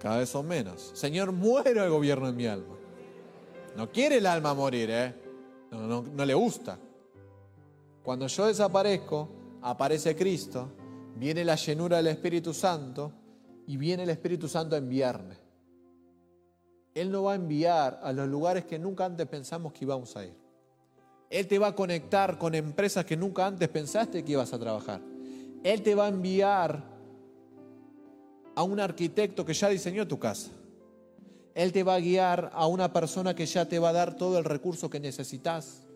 Cada 0.00 0.18
vez 0.18 0.30
son 0.30 0.48
menos. 0.48 0.92
Señor, 0.94 1.30
muero 1.30 1.84
el 1.84 1.90
gobierno 1.90 2.28
en 2.28 2.36
mi 2.36 2.46
alma. 2.46 2.74
No 3.76 3.92
quiere 3.92 4.16
el 4.16 4.26
alma 4.26 4.54
morir, 4.54 4.88
¿eh? 4.90 5.14
No, 5.70 6.02
no, 6.02 6.24
le 6.24 6.34
gusta. 6.34 6.78
Cuando 8.02 8.26
yo 8.26 8.46
desaparezco, 8.46 9.28
aparece 9.62 10.16
Cristo, 10.16 10.72
viene 11.16 11.44
la 11.44 11.54
llenura 11.54 11.98
del 11.98 12.08
Espíritu 12.08 12.54
Santo 12.54 13.12
y 13.66 13.76
viene 13.76 14.04
el 14.04 14.10
Espíritu 14.10 14.48
Santo 14.48 14.74
a 14.74 14.78
enviarme. 14.78 15.36
Él 16.94 17.12
no 17.12 17.24
va 17.24 17.32
a 17.32 17.36
enviar 17.36 18.00
a 18.02 18.12
los 18.12 18.26
lugares 18.26 18.64
que 18.64 18.78
nunca 18.78 19.04
antes 19.04 19.26
pensamos 19.28 19.72
que 19.72 19.84
íbamos 19.84 20.16
a 20.16 20.24
ir. 20.24 20.36
Él 21.28 21.46
te 21.46 21.58
va 21.58 21.68
a 21.68 21.74
conectar 21.76 22.38
con 22.38 22.54
empresas 22.54 23.04
que 23.04 23.16
nunca 23.16 23.46
antes 23.46 23.68
pensaste 23.68 24.24
que 24.24 24.32
ibas 24.32 24.52
a 24.52 24.58
trabajar. 24.58 25.00
Él 25.62 25.82
te 25.82 25.94
va 25.94 26.06
a 26.06 26.08
enviar 26.08 26.89
a 28.54 28.62
un 28.62 28.80
arquitecto 28.80 29.44
que 29.44 29.54
ya 29.54 29.68
diseñó 29.68 30.06
tu 30.06 30.18
casa. 30.18 30.50
Él 31.54 31.72
te 31.72 31.82
va 31.82 31.94
a 31.94 32.00
guiar 32.00 32.50
a 32.54 32.66
una 32.66 32.92
persona 32.92 33.34
que 33.34 33.46
ya 33.46 33.66
te 33.66 33.78
va 33.78 33.90
a 33.90 33.92
dar 33.92 34.16
todo 34.16 34.38
el 34.38 34.44
recurso 34.44 34.88
que 34.88 35.00
necesitas. 35.00 35.86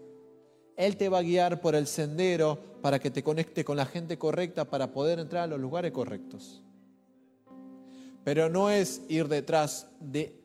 Él 0.77 0.97
te 0.97 1.09
va 1.09 1.19
a 1.19 1.23
guiar 1.23 1.61
por 1.61 1.75
el 1.75 1.87
sendero 1.87 2.59
para 2.83 2.99
que 2.99 3.11
te 3.11 3.23
conecte 3.23 3.65
con 3.65 3.77
la 3.77 3.87
gente 3.87 4.19
correcta 4.19 4.65
para 4.65 4.93
poder 4.93 5.21
entrar 5.21 5.45
a 5.45 5.47
los 5.47 5.61
lugares 5.61 5.93
correctos. 5.93 6.63
Pero 8.25 8.49
no 8.49 8.71
es 8.71 9.03
ir 9.09 9.29
detrás 9.29 9.87
de 10.01 10.41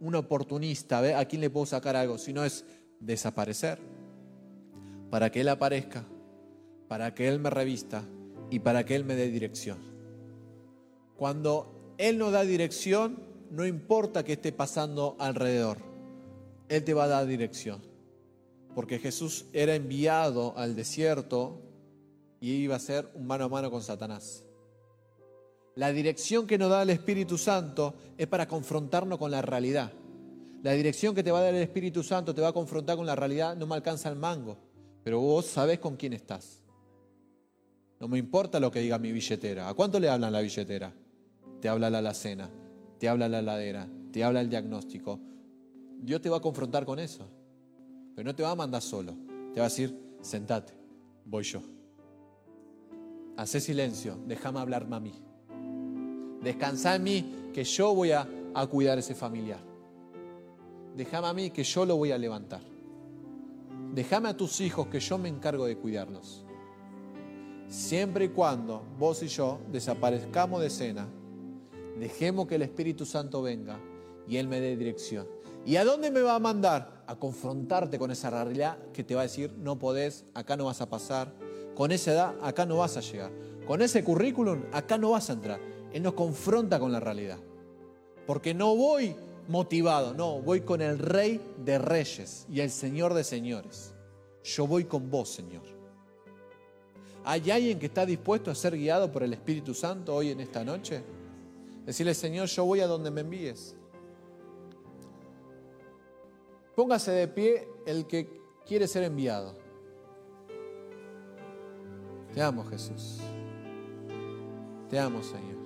un 0.00 0.14
oportunista, 0.14 1.18
a 1.18 1.24
quién 1.26 1.42
le 1.42 1.50
puedo 1.50 1.66
sacar 1.66 1.94
algo, 1.94 2.18
sino 2.18 2.44
es 2.44 2.64
desaparecer 2.98 3.78
para 5.10 5.30
que 5.30 5.42
Él 5.42 5.48
aparezca, 5.48 6.04
para 6.88 7.14
que 7.14 7.28
Él 7.28 7.38
me 7.38 7.50
revista 7.50 8.02
y 8.50 8.60
para 8.60 8.84
que 8.84 8.94
Él 8.94 9.04
me 9.04 9.14
dé 9.14 9.28
dirección. 9.30 9.78
Cuando 11.20 11.94
Él 11.98 12.16
nos 12.16 12.32
da 12.32 12.44
dirección, 12.44 13.22
no 13.50 13.66
importa 13.66 14.24
qué 14.24 14.32
esté 14.32 14.52
pasando 14.52 15.16
alrededor, 15.18 15.76
Él 16.70 16.82
te 16.82 16.94
va 16.94 17.04
a 17.04 17.08
dar 17.08 17.26
dirección. 17.26 17.82
Porque 18.74 18.98
Jesús 18.98 19.44
era 19.52 19.74
enviado 19.74 20.54
al 20.56 20.74
desierto 20.74 21.60
y 22.40 22.52
iba 22.52 22.76
a 22.76 22.78
ser 22.78 23.10
un 23.12 23.26
mano 23.26 23.44
a 23.44 23.48
mano 23.50 23.70
con 23.70 23.82
Satanás. 23.82 24.46
La 25.74 25.92
dirección 25.92 26.46
que 26.46 26.56
nos 26.56 26.70
da 26.70 26.80
el 26.84 26.88
Espíritu 26.88 27.36
Santo 27.36 27.96
es 28.16 28.26
para 28.26 28.48
confrontarnos 28.48 29.18
con 29.18 29.30
la 29.30 29.42
realidad. 29.42 29.92
La 30.62 30.72
dirección 30.72 31.14
que 31.14 31.22
te 31.22 31.32
va 31.32 31.40
a 31.40 31.42
dar 31.42 31.54
el 31.54 31.62
Espíritu 31.62 32.02
Santo 32.02 32.34
te 32.34 32.40
va 32.40 32.48
a 32.48 32.54
confrontar 32.54 32.96
con 32.96 33.04
la 33.04 33.14
realidad, 33.14 33.54
no 33.58 33.66
me 33.66 33.74
alcanza 33.74 34.08
el 34.08 34.16
mango, 34.16 34.56
pero 35.04 35.20
vos 35.20 35.44
sabés 35.44 35.80
con 35.80 35.96
quién 35.96 36.14
estás. 36.14 36.62
No 37.98 38.08
me 38.08 38.16
importa 38.16 38.58
lo 38.58 38.70
que 38.70 38.80
diga 38.80 38.98
mi 38.98 39.12
billetera. 39.12 39.68
¿A 39.68 39.74
cuánto 39.74 40.00
le 40.00 40.08
hablan 40.08 40.32
la 40.32 40.40
billetera? 40.40 40.90
Te 41.60 41.68
habla 41.68 41.90
la 41.90 41.98
alacena, 41.98 42.50
te 42.98 43.08
habla 43.08 43.28
la 43.28 43.42
ladera, 43.42 43.88
te 44.12 44.24
habla 44.24 44.40
el 44.40 44.48
diagnóstico. 44.48 45.20
Dios 46.02 46.20
te 46.20 46.30
va 46.30 46.38
a 46.38 46.40
confrontar 46.40 46.84
con 46.84 46.98
eso, 46.98 47.28
pero 48.14 48.26
no 48.26 48.34
te 48.34 48.42
va 48.42 48.50
a 48.50 48.56
mandar 48.56 48.82
solo. 48.82 49.14
Te 49.52 49.60
va 49.60 49.66
a 49.66 49.68
decir, 49.68 50.16
sentate, 50.20 50.72
voy 51.24 51.44
yo. 51.44 51.60
Hacé 53.36 53.60
silencio, 53.60 54.18
déjame 54.26 54.60
hablarme 54.60 54.96
a 54.96 55.00
mí. 55.00 55.12
Descansa 56.42 56.94
en 56.94 57.02
mí, 57.02 57.34
que 57.52 57.64
yo 57.64 57.94
voy 57.94 58.12
a, 58.12 58.26
a 58.54 58.66
cuidar 58.66 58.98
ese 58.98 59.14
familiar. 59.14 59.60
Déjame 60.96 61.26
a 61.26 61.34
mí, 61.34 61.50
que 61.50 61.64
yo 61.64 61.84
lo 61.84 61.96
voy 61.96 62.12
a 62.12 62.18
levantar. 62.18 62.60
Déjame 63.94 64.28
a 64.28 64.36
tus 64.36 64.60
hijos, 64.60 64.86
que 64.86 65.00
yo 65.00 65.18
me 65.18 65.28
encargo 65.28 65.66
de 65.66 65.76
cuidarlos. 65.76 66.44
Siempre 67.68 68.26
y 68.26 68.28
cuando 68.28 68.82
vos 68.98 69.22
y 69.22 69.28
yo 69.28 69.60
desaparezcamos 69.70 70.60
de 70.60 70.66
escena, 70.68 71.08
Dejemos 72.00 72.46
que 72.46 72.54
el 72.54 72.62
Espíritu 72.62 73.04
Santo 73.04 73.42
venga 73.42 73.78
y 74.26 74.38
Él 74.38 74.48
me 74.48 74.58
dé 74.58 74.74
dirección. 74.74 75.28
¿Y 75.66 75.76
a 75.76 75.84
dónde 75.84 76.10
me 76.10 76.22
va 76.22 76.34
a 76.34 76.38
mandar? 76.38 77.04
A 77.06 77.16
confrontarte 77.16 77.98
con 77.98 78.10
esa 78.10 78.30
realidad 78.30 78.78
que 78.94 79.04
te 79.04 79.14
va 79.14 79.20
a 79.20 79.24
decir, 79.24 79.52
no 79.58 79.78
podés, 79.78 80.24
acá 80.32 80.56
no 80.56 80.64
vas 80.64 80.80
a 80.80 80.88
pasar. 80.88 81.34
Con 81.74 81.92
esa 81.92 82.12
edad, 82.12 82.34
acá 82.40 82.64
no 82.64 82.78
vas 82.78 82.96
a 82.96 83.00
llegar. 83.00 83.30
Con 83.66 83.82
ese 83.82 84.02
currículum, 84.02 84.62
acá 84.72 84.96
no 84.96 85.10
vas 85.10 85.28
a 85.28 85.34
entrar. 85.34 85.60
Él 85.92 86.02
nos 86.02 86.14
confronta 86.14 86.80
con 86.80 86.90
la 86.90 87.00
realidad. 87.00 87.38
Porque 88.26 88.54
no 88.54 88.74
voy 88.74 89.14
motivado, 89.48 90.14
no, 90.14 90.40
voy 90.40 90.62
con 90.62 90.80
el 90.80 90.98
Rey 90.98 91.38
de 91.58 91.78
Reyes 91.78 92.46
y 92.50 92.60
el 92.60 92.70
Señor 92.70 93.12
de 93.12 93.24
Señores. 93.24 93.94
Yo 94.42 94.66
voy 94.66 94.84
con 94.84 95.10
vos, 95.10 95.28
Señor. 95.28 95.64
¿Hay 97.26 97.50
alguien 97.50 97.78
que 97.78 97.86
está 97.86 98.06
dispuesto 98.06 98.50
a 98.50 98.54
ser 98.54 98.74
guiado 98.74 99.12
por 99.12 99.22
el 99.22 99.34
Espíritu 99.34 99.74
Santo 99.74 100.14
hoy 100.14 100.30
en 100.30 100.40
esta 100.40 100.64
noche? 100.64 101.02
Decirle, 101.86 102.14
Señor, 102.14 102.46
yo 102.46 102.64
voy 102.64 102.80
a 102.80 102.86
donde 102.86 103.10
me 103.10 103.22
envíes. 103.22 103.76
Póngase 106.74 107.10
de 107.10 107.28
pie 107.28 107.68
el 107.86 108.06
que 108.06 108.40
quiere 108.66 108.86
ser 108.86 109.04
enviado. 109.04 109.54
Te 112.32 112.40
amo, 112.40 112.64
Jesús. 112.64 113.20
Te 114.88 114.98
amo, 114.98 115.22
Señor. 115.22 115.58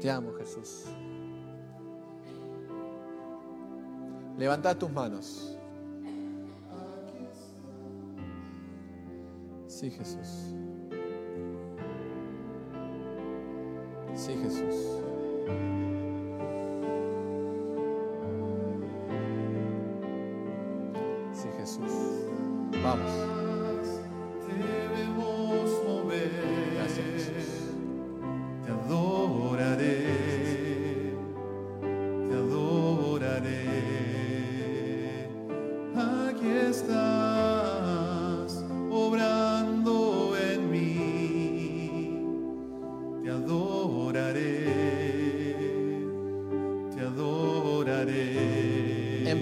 Te 0.00 0.10
amo, 0.10 0.32
Jesús. 0.34 0.86
Levanta 4.36 4.76
tus 4.76 4.90
manos. 4.90 5.56
Sí, 9.66 9.90
Jesús. 9.90 10.54
Sí, 14.24 14.32
Jesús. 14.42 14.93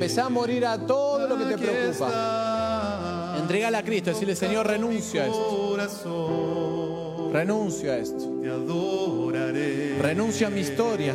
Empezá 0.02 0.26
a 0.26 0.30
morir 0.30 0.66
a 0.66 0.84
todo 0.84 1.28
lo 1.28 1.38
que 1.38 1.44
te 1.44 1.58
preocupa. 1.58 3.36
Entregala 3.38 3.78
a 3.78 3.84
Cristo, 3.84 4.10
decirle, 4.10 4.34
Señor, 4.34 4.66
renuncio 4.66 5.22
a 5.22 5.26
esto. 5.26 5.76
Renuncio 7.32 7.92
a 7.92 7.98
esto. 7.98 8.28
te 8.42 8.50
adoraré. 8.50 9.96
Renuncio 10.00 10.48
a 10.48 10.50
mi 10.50 10.58
historia. 10.58 11.14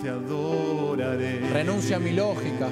Te 0.00 0.08
adoraré. 0.08 1.40
Renuncio 1.52 1.96
a 1.96 1.98
mi 1.98 2.12
lógica. 2.12 2.70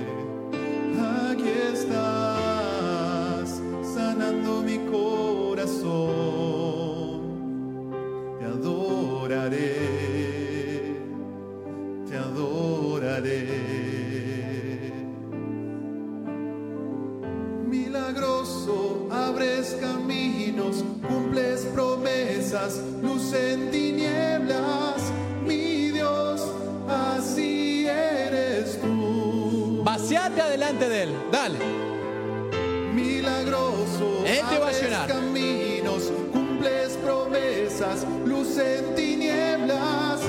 Vaciate 30.05 30.39
adelante 30.43 30.87
de 30.87 31.03
Él. 31.05 31.17
Dale. 31.33 31.59
Milagroso, 32.93 34.23
Él 34.27 34.43
te 34.51 34.59
va 34.59 34.69
a 34.69 34.73
llenar. 34.73 35.09
caminos, 35.09 36.13
cumples 36.31 36.99
promesas, 37.03 38.07
luz 38.27 38.59
en 38.59 38.95
tinieblas. 38.95 40.21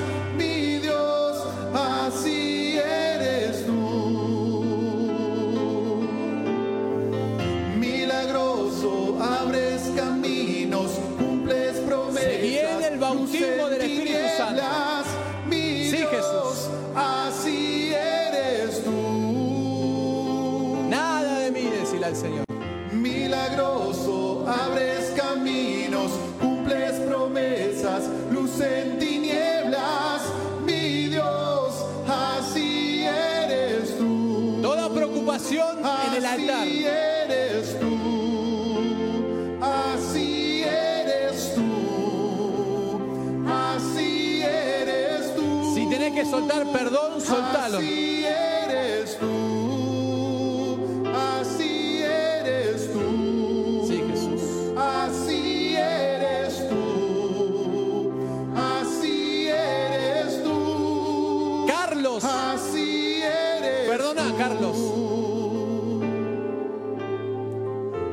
Que 46.16 46.24
soltar 46.24 46.64
perdón, 46.72 47.20
soltalo. 47.20 47.76
Así 47.76 48.24
eres 48.24 49.18
tú, 49.18 50.78
así 51.14 52.02
eres 52.02 52.90
tú. 52.90 53.84
Sí, 53.86 54.02
Jesús. 54.08 54.40
Así 54.78 55.76
eres 55.76 56.68
tú, 56.70 58.14
así 58.56 59.48
eres 59.48 60.42
tú, 60.42 61.66
Carlos. 61.68 62.24
así 62.24 63.20
eres. 63.20 63.86
Perdona, 63.86 64.22
tú. 64.22 64.36
Carlos. 64.38 64.76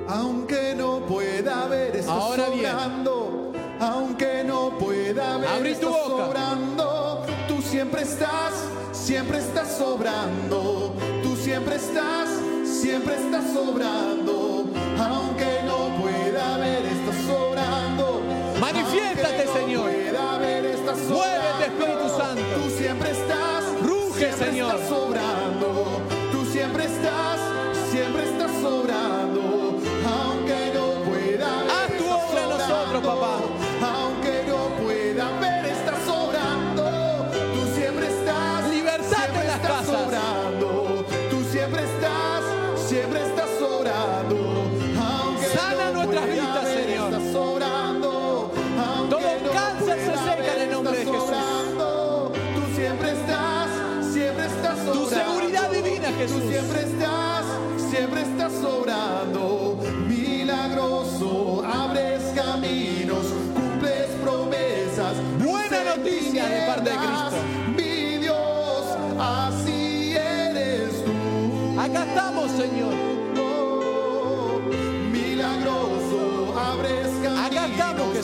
Aunque 0.09 0.75
no 0.75 1.05
pueda 1.05 1.67
ver, 1.67 1.95
estás 1.95 2.13
Ahora 2.13 2.49
bien. 2.49 2.65
Siempre 7.93 8.01
estás, 8.01 8.53
siempre 8.91 9.37
estás 9.37 9.77
sobrando. 9.77 10.93
Tú 11.21 11.35
siempre 11.35 11.75
estás, 11.75 12.27
siempre 12.65 13.13
estás 13.15 13.53
sobrando. 13.53 14.65
Aunque 14.97 15.61
no 15.65 15.89
pueda 16.01 16.57
ver, 16.57 16.83
estás 16.85 17.15
sobrando. 17.27 18.21
Manifiéstate, 18.59 19.45
no 19.45 19.53
Señor. 19.53 19.91
pueda 19.91 20.37
ver, 20.39 20.65
estás 20.65 20.97
Muévete, 20.97 21.13
sobrando. 21.13 21.63
Espíritu 21.65 22.17
Santo. 22.17 22.43
Tú 22.63 22.69
siempre 22.77 23.11
estás, 23.11 23.63
Ruge, 23.83 24.19
siempre 24.19 24.49
Señor. 24.49 24.73
estás 24.75 24.89
sobrando. 24.89 26.01
Tú 26.31 26.45
siempre 26.51 26.85
estás, 26.85 27.39
siempre 27.91 28.23
estás 28.23 28.42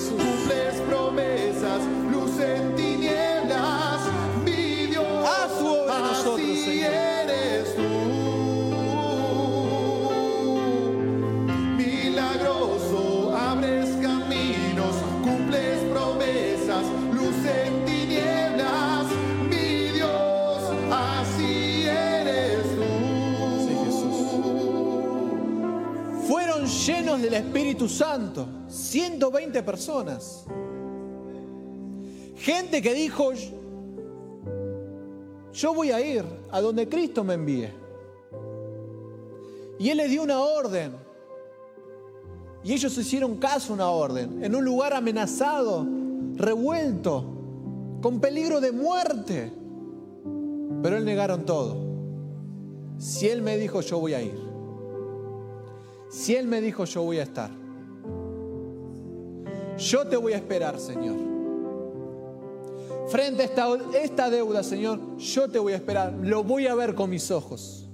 cumples 0.07 0.75
promesas, 0.87 1.81
luz 2.11 2.39
en 2.39 2.75
tinieblas, 2.75 3.99
mi 4.45 4.87
Dios, 4.87 5.05
obra 5.05 5.99
nosotros, 5.99 6.39
así 6.39 6.63
Señor. 6.65 6.93
eres 6.93 7.75
tú. 7.75 7.83
Milagroso, 11.99 13.35
abres 13.35 13.89
caminos, 14.01 14.95
cumples 15.23 15.79
promesas, 15.91 16.83
luz 17.13 17.35
en 17.45 17.85
tinieblas, 17.85 19.05
mi 19.49 19.89
Dios, 19.93 20.63
así 20.91 21.83
eres 21.87 22.63
tú. 22.75 22.83
Sí, 23.67 23.73
Fueron 26.27 26.65
llenos 26.65 27.21
del 27.21 27.33
Espíritu 27.35 27.87
Santo. 27.89 28.47
120 28.89 29.63
personas. 29.63 30.45
Gente 32.37 32.81
que 32.81 32.93
dijo, 32.93 33.31
yo 35.53 35.73
voy 35.73 35.91
a 35.91 36.01
ir 36.01 36.23
a 36.51 36.61
donde 36.61 36.87
Cristo 36.87 37.23
me 37.23 37.35
envíe. 37.35 37.69
Y 39.77 39.89
Él 39.89 39.97
les 39.97 40.09
dio 40.09 40.23
una 40.23 40.39
orden. 40.39 40.93
Y 42.63 42.73
ellos 42.73 42.97
hicieron 42.97 43.37
caso 43.37 43.73
a 43.73 43.75
una 43.75 43.89
orden. 43.89 44.43
En 44.43 44.55
un 44.55 44.65
lugar 44.65 44.93
amenazado, 44.93 45.85
revuelto, 46.35 47.23
con 48.01 48.19
peligro 48.19 48.59
de 48.59 48.71
muerte. 48.71 49.53
Pero 50.81 50.97
Él 50.97 51.05
negaron 51.05 51.45
todo. 51.45 51.77
Si 52.97 53.27
Él 53.27 53.41
me 53.41 53.57
dijo, 53.57 53.81
yo 53.81 53.99
voy 53.99 54.13
a 54.13 54.21
ir. 54.21 54.39
Si 56.09 56.35
Él 56.35 56.47
me 56.47 56.59
dijo, 56.59 56.85
yo 56.85 57.03
voy 57.03 57.19
a 57.19 57.23
estar. 57.23 57.51
Yo 59.79 60.05
te 60.05 60.17
voy 60.17 60.33
a 60.33 60.35
esperar, 60.35 60.77
Señor. 60.79 61.15
Frente 63.07 63.43
a 63.43 63.45
esta, 64.03 64.29
deuda, 64.29 64.61
Señor, 64.61 65.17
yo 65.17 65.49
te 65.49 65.57
voy 65.57 65.73
a 65.73 65.77
esperar. 65.77 66.13
Lo 66.21 66.43
voy 66.43 66.67
a 66.67 66.75
ver 66.75 66.93
con 66.93 67.09
mis 67.09 67.31
ojos. 67.31 67.87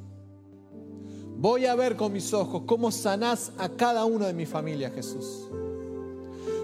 Voy 1.37 1.65
a 1.65 1.75
ver 1.75 1.95
con 1.95 2.11
mis 2.11 2.33
ojos 2.33 2.63
cómo 2.65 2.91
sanás 2.91 3.51
a 3.57 3.69
cada 3.69 4.03
uno 4.05 4.25
de 4.25 4.33
mi 4.33 4.45
familia, 4.45 4.89
Jesús. 4.89 5.47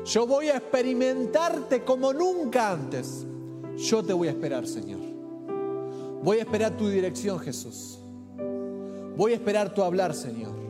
Yo 0.05 0.25
voy 0.25 0.47
a 0.47 0.57
experimentarte 0.57 1.83
como 1.83 2.11
nunca 2.11 2.71
antes. 2.71 3.25
Yo 3.77 4.03
te 4.03 4.13
voy 4.13 4.27
a 4.27 4.31
esperar, 4.31 4.67
Señor. 4.67 4.99
Voy 6.23 6.37
a 6.37 6.41
esperar 6.41 6.75
tu 6.75 6.89
dirección, 6.89 7.39
Jesús. 7.39 7.99
Voy 9.15 9.33
a 9.33 9.35
esperar 9.35 9.73
tu 9.73 9.83
hablar, 9.83 10.13
Señor. 10.13 10.60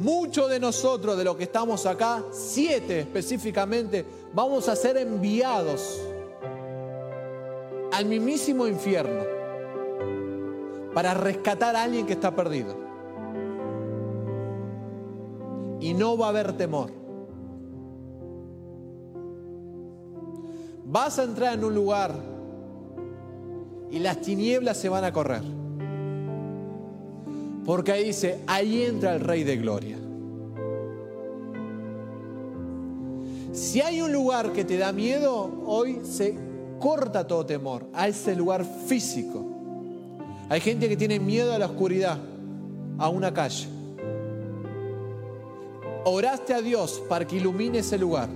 Muchos 0.00 0.48
de 0.48 0.58
nosotros, 0.58 1.18
de 1.18 1.24
los 1.24 1.36
que 1.36 1.42
estamos 1.42 1.84
acá, 1.84 2.24
siete 2.30 3.00
específicamente, 3.00 4.06
vamos 4.32 4.66
a 4.70 4.74
ser 4.74 4.96
enviados 4.96 6.00
al 7.92 8.06
mismísimo 8.06 8.66
infierno 8.66 9.22
para 10.94 11.12
rescatar 11.12 11.76
a 11.76 11.82
alguien 11.82 12.06
que 12.06 12.14
está 12.14 12.34
perdido. 12.34 12.74
Y 15.80 15.92
no 15.92 16.16
va 16.16 16.26
a 16.26 16.28
haber 16.30 16.56
temor. 16.56 16.90
Vas 20.86 21.18
a 21.18 21.24
entrar 21.24 21.52
en 21.52 21.64
un 21.64 21.74
lugar 21.74 22.14
y 23.90 23.98
las 23.98 24.18
tinieblas 24.22 24.78
se 24.78 24.88
van 24.88 25.04
a 25.04 25.12
correr. 25.12 25.59
Porque 27.70 27.92
ahí 27.92 28.06
dice, 28.06 28.40
ahí 28.48 28.82
entra 28.82 29.14
el 29.14 29.20
Rey 29.20 29.44
de 29.44 29.56
Gloria. 29.56 29.96
Si 33.52 33.80
hay 33.80 34.02
un 34.02 34.12
lugar 34.12 34.52
que 34.52 34.64
te 34.64 34.76
da 34.76 34.90
miedo, 34.90 35.62
hoy 35.66 36.00
se 36.02 36.36
corta 36.80 37.28
todo 37.28 37.46
temor 37.46 37.86
a 37.92 38.08
ese 38.08 38.34
lugar 38.34 38.64
físico. 38.64 39.46
Hay 40.48 40.60
gente 40.60 40.88
que 40.88 40.96
tiene 40.96 41.20
miedo 41.20 41.52
a 41.52 41.60
la 41.60 41.66
oscuridad, 41.66 42.18
a 42.98 43.08
una 43.08 43.32
calle. 43.32 43.68
Oraste 46.06 46.52
a 46.52 46.60
Dios 46.62 47.00
para 47.08 47.24
que 47.24 47.36
ilumine 47.36 47.78
ese 47.78 47.98
lugar, 47.98 48.28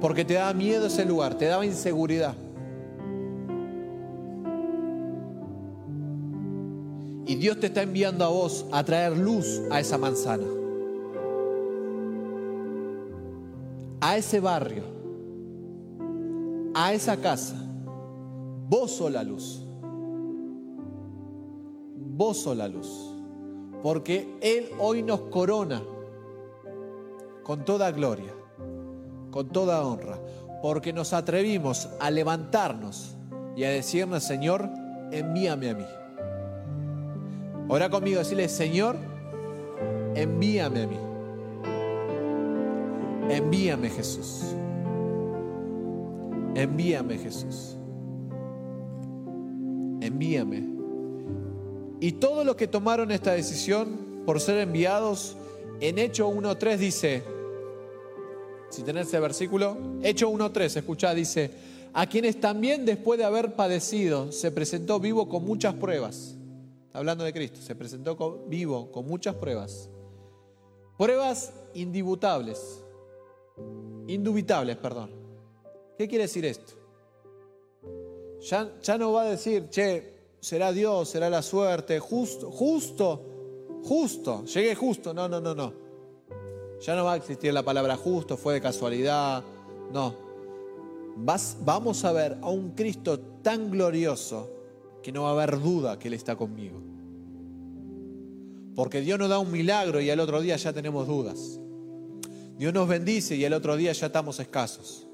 porque 0.00 0.24
te 0.24 0.32
daba 0.32 0.54
miedo 0.54 0.86
ese 0.86 1.04
lugar, 1.04 1.34
te 1.34 1.44
daba 1.44 1.66
inseguridad. 1.66 2.34
Y 7.30 7.36
Dios 7.36 7.60
te 7.60 7.66
está 7.68 7.82
enviando 7.82 8.24
a 8.24 8.28
vos 8.28 8.66
a 8.72 8.82
traer 8.82 9.16
luz 9.16 9.62
a 9.70 9.78
esa 9.78 9.96
manzana. 9.98 10.60
a 14.00 14.16
ese 14.16 14.40
barrio, 14.40 14.82
a 16.74 16.92
esa 16.92 17.16
casa, 17.18 17.54
vos 18.68 18.92
sos 18.92 19.12
la 19.12 19.22
luz. 19.22 19.62
Vos 21.96 22.38
sos 22.38 22.56
la 22.56 22.68
luz. 22.68 23.14
Porque 23.82 24.36
Él 24.40 24.70
hoy 24.78 25.02
nos 25.02 25.20
corona 25.22 25.82
con 27.42 27.64
toda 27.64 27.90
gloria, 27.92 28.34
con 29.30 29.48
toda 29.48 29.84
honra. 29.84 30.18
Porque 30.62 30.92
nos 30.92 31.12
atrevimos 31.12 31.88
a 32.00 32.10
levantarnos 32.10 33.16
y 33.56 33.64
a 33.64 33.70
decirnos, 33.70 34.24
Señor, 34.24 34.68
envíame 35.10 35.70
a 35.70 35.74
mí. 35.74 35.99
Ora 37.72 37.88
conmigo, 37.88 38.18
decirle, 38.18 38.48
Señor, 38.48 38.96
envíame 40.16 40.82
a 40.82 40.86
mí. 40.88 40.96
Envíame 43.32 43.88
Jesús. 43.90 44.42
Envíame 46.56 47.16
Jesús. 47.16 47.76
Envíame. 50.00 50.64
Y 52.00 52.10
todos 52.10 52.44
los 52.44 52.56
que 52.56 52.66
tomaron 52.66 53.12
esta 53.12 53.34
decisión 53.34 54.24
por 54.26 54.40
ser 54.40 54.58
enviados, 54.58 55.36
en 55.78 56.00
Hecho 56.00 56.28
1.3 56.28 56.76
dice, 56.76 57.22
si 58.70 58.82
tenés 58.82 59.06
ese 59.06 59.20
versículo, 59.20 59.76
Hecho 60.02 60.28
1.3, 60.28 60.78
escuchá, 60.78 61.14
dice, 61.14 61.52
a 61.92 62.08
quienes 62.08 62.40
también 62.40 62.84
después 62.84 63.16
de 63.16 63.26
haber 63.26 63.54
padecido 63.54 64.32
se 64.32 64.50
presentó 64.50 64.98
vivo 64.98 65.28
con 65.28 65.44
muchas 65.44 65.74
pruebas. 65.74 66.34
Hablando 66.92 67.24
de 67.24 67.32
Cristo, 67.32 67.60
se 67.60 67.74
presentó 67.74 68.44
vivo 68.46 68.90
con 68.90 69.06
muchas 69.06 69.34
pruebas. 69.36 69.88
Pruebas 70.98 71.52
indibutables 71.74 72.84
indubitables, 74.14 74.76
perdón. 74.76 75.10
¿Qué 75.96 76.08
quiere 76.08 76.24
decir 76.24 76.44
esto? 76.44 76.72
Ya, 78.40 78.72
ya 78.82 78.98
no 78.98 79.12
va 79.12 79.22
a 79.22 79.30
decir, 79.30 79.68
che, 79.68 80.14
será 80.40 80.72
Dios, 80.72 81.08
será 81.08 81.28
la 81.28 81.42
suerte, 81.42 81.98
justo, 81.98 82.50
justo, 82.50 83.22
justo, 83.84 84.44
llegué 84.46 84.74
justo. 84.74 85.12
No, 85.12 85.28
no, 85.28 85.40
no, 85.40 85.54
no. 85.54 85.72
Ya 86.80 86.96
no 86.96 87.04
va 87.04 87.12
a 87.12 87.16
existir 87.16 87.52
la 87.52 87.62
palabra 87.62 87.96
justo, 87.96 88.36
fue 88.36 88.54
de 88.54 88.60
casualidad. 88.60 89.44
No. 89.92 90.14
Vas, 91.16 91.58
vamos 91.60 92.04
a 92.04 92.12
ver 92.12 92.38
a 92.40 92.48
un 92.48 92.70
Cristo 92.70 93.20
tan 93.42 93.70
glorioso 93.70 94.48
que 95.02 95.12
no 95.12 95.22
va 95.22 95.30
a 95.30 95.32
haber 95.32 95.60
duda 95.60 95.98
que 95.98 96.08
Él 96.08 96.14
está 96.14 96.36
conmigo. 96.36 96.80
Porque 98.74 99.00
Dios 99.00 99.18
nos 99.18 99.28
da 99.28 99.38
un 99.38 99.50
milagro 99.50 100.00
y 100.00 100.10
al 100.10 100.20
otro 100.20 100.40
día 100.40 100.56
ya 100.56 100.72
tenemos 100.72 101.06
dudas. 101.06 101.58
Dios 102.56 102.72
nos 102.74 102.88
bendice 102.88 103.36
y 103.36 103.44
el 103.44 103.52
otro 103.52 103.76
día 103.76 103.92
ya 103.92 104.06
estamos 104.06 104.38
escasos. 104.38 105.06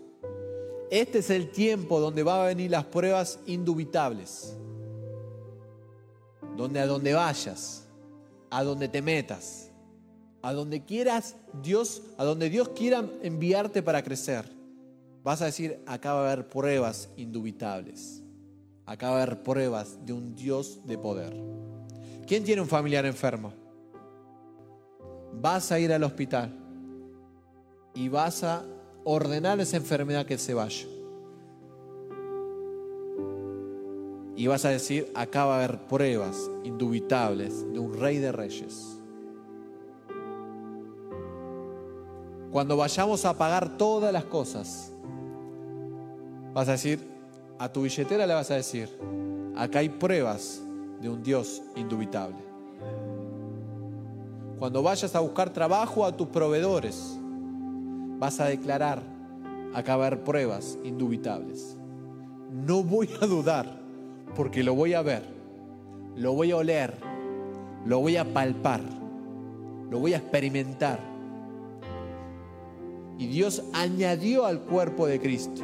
Este 0.91 1.19
es 1.19 1.31
el 1.31 1.51
tiempo 1.51 2.01
donde 2.01 2.23
van 2.23 2.41
a 2.41 2.45
venir 2.47 2.71
las 2.71 2.85
pruebas 2.85 3.39
indubitables. 3.47 4.57
Donde 6.57 6.81
a 6.81 6.87
donde 6.87 7.13
vayas, 7.13 7.87
a 8.51 8.63
donde 8.63 8.89
te 8.89 9.03
metas, 9.03 9.71
a 10.43 10.53
donde 10.53 10.85
quieras 10.85 11.37
Dios, 11.63 12.03
a 12.19 12.25
donde 12.25 12.49
Dios 12.51 12.69
quiera 12.71 13.05
enviarte 13.23 13.83
para 13.83 14.03
crecer, 14.03 14.45
vas 15.23 15.43
a 15.43 15.47
decir, 15.47 15.81
acá 15.87 16.15
va 16.15 16.21
a 16.29 16.33
haber 16.33 16.49
pruebas 16.49 17.09
indubitables. 17.17 18.23
Acá 18.87 19.11
va 19.11 19.19
a 19.19 19.23
haber 19.23 19.43
pruebas 19.43 19.99
de 20.07 20.13
un 20.13 20.37
Dios 20.37 20.81
de 20.87 20.97
poder. 20.97 21.37
¿Quién 22.25 22.45
tiene 22.45 22.63
un 22.63 22.69
familiar 22.69 23.05
enfermo? 23.05 23.53
Vas 25.33 25.73
a 25.73 25.79
ir 25.81 25.93
al 25.93 26.05
hospital 26.05 26.53
y 27.95 28.09
vas 28.09 28.45
a 28.45 28.65
ordenar 29.05 29.59
esa 29.59 29.77
enfermedad 29.77 30.25
que 30.25 30.39
se 30.39 30.55
vaya. 30.55 30.87
Y 34.37 34.47
vas 34.47 34.65
a 34.65 34.69
decir, 34.69 35.11
acá 35.15 35.47
va 35.47 35.55
a 35.55 35.65
haber 35.65 35.87
pruebas 35.87 36.51
indubitables 36.63 37.73
de 37.73 37.79
un 37.79 37.95
rey 37.95 38.19
de 38.19 38.31
reyes. 38.31 39.01
Cuando 42.53 42.77
vayamos 42.77 43.25
a 43.25 43.37
pagar 43.37 43.77
todas 43.77 44.13
las 44.13 44.25
cosas, 44.27 44.93
vas 46.53 46.69
a 46.69 46.73
decir, 46.73 47.16
a 47.59 47.73
tu 47.73 47.83
billetera 47.83 48.27
le 48.27 48.35
vas 48.35 48.51
a 48.51 48.57
decir, 48.57 48.89
acá 49.57 49.81
hay 49.81 49.89
pruebas 49.89 50.63
de 51.01 51.09
un 51.09 51.23
Dios 51.23 51.63
indubitable. 51.75 52.45
Cuando 54.59 54.83
vayas 54.83 55.15
a 55.15 55.21
buscar 55.21 55.51
trabajo 55.51 56.05
a 56.05 56.17
tus 56.17 56.29
proveedores, 56.29 57.19
vas 58.19 58.41
a 58.41 58.47
declarar, 58.47 59.03
acá 59.75 59.97
va 59.97 60.05
a 60.05 60.07
haber 60.07 60.25
pruebas 60.25 60.79
indubitables. 60.85 61.77
No 62.51 62.83
voy 62.83 63.11
a 63.21 63.27
dudar, 63.27 63.81
porque 64.35 64.63
lo 64.63 64.75
voy 64.75 64.95
a 64.95 65.03
ver, 65.03 65.23
lo 66.15 66.33
voy 66.33 66.51
a 66.53 66.57
oler, 66.57 66.95
lo 67.85 68.01
voy 68.01 68.17
a 68.17 68.33
palpar, 68.33 68.81
lo 69.91 69.99
voy 69.99 70.15
a 70.15 70.19
experimentar. 70.19 70.99
Y 73.19 73.27
Dios 73.27 73.63
añadió 73.73 74.45
al 74.47 74.61
cuerpo 74.61 75.07
de 75.07 75.21
Cristo. 75.21 75.63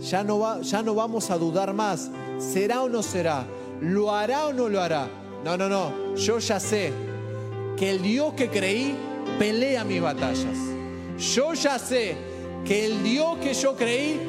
Ya 0.00 0.22
no, 0.22 0.38
va, 0.38 0.60
ya 0.60 0.82
no 0.82 0.94
vamos 0.94 1.30
a 1.30 1.38
dudar 1.38 1.72
más. 1.74 2.10
¿Será 2.38 2.82
o 2.82 2.88
no 2.88 3.02
será? 3.02 3.46
¿Lo 3.80 4.14
hará 4.14 4.46
o 4.46 4.52
no 4.52 4.68
lo 4.68 4.80
hará? 4.80 5.08
No, 5.44 5.56
no, 5.56 5.68
no. 5.68 6.14
Yo 6.16 6.38
ya 6.38 6.60
sé 6.60 6.92
que 7.76 7.90
el 7.90 8.02
Dios 8.02 8.34
que 8.34 8.48
creí 8.48 8.96
pelea 9.38 9.84
mis 9.84 10.00
batallas 10.00 10.76
yo 11.18 11.54
ya 11.54 11.78
sé 11.78 12.16
que 12.64 12.86
el 12.86 13.02
Dios 13.02 13.38
que 13.38 13.54
yo 13.54 13.74
creí 13.74 14.20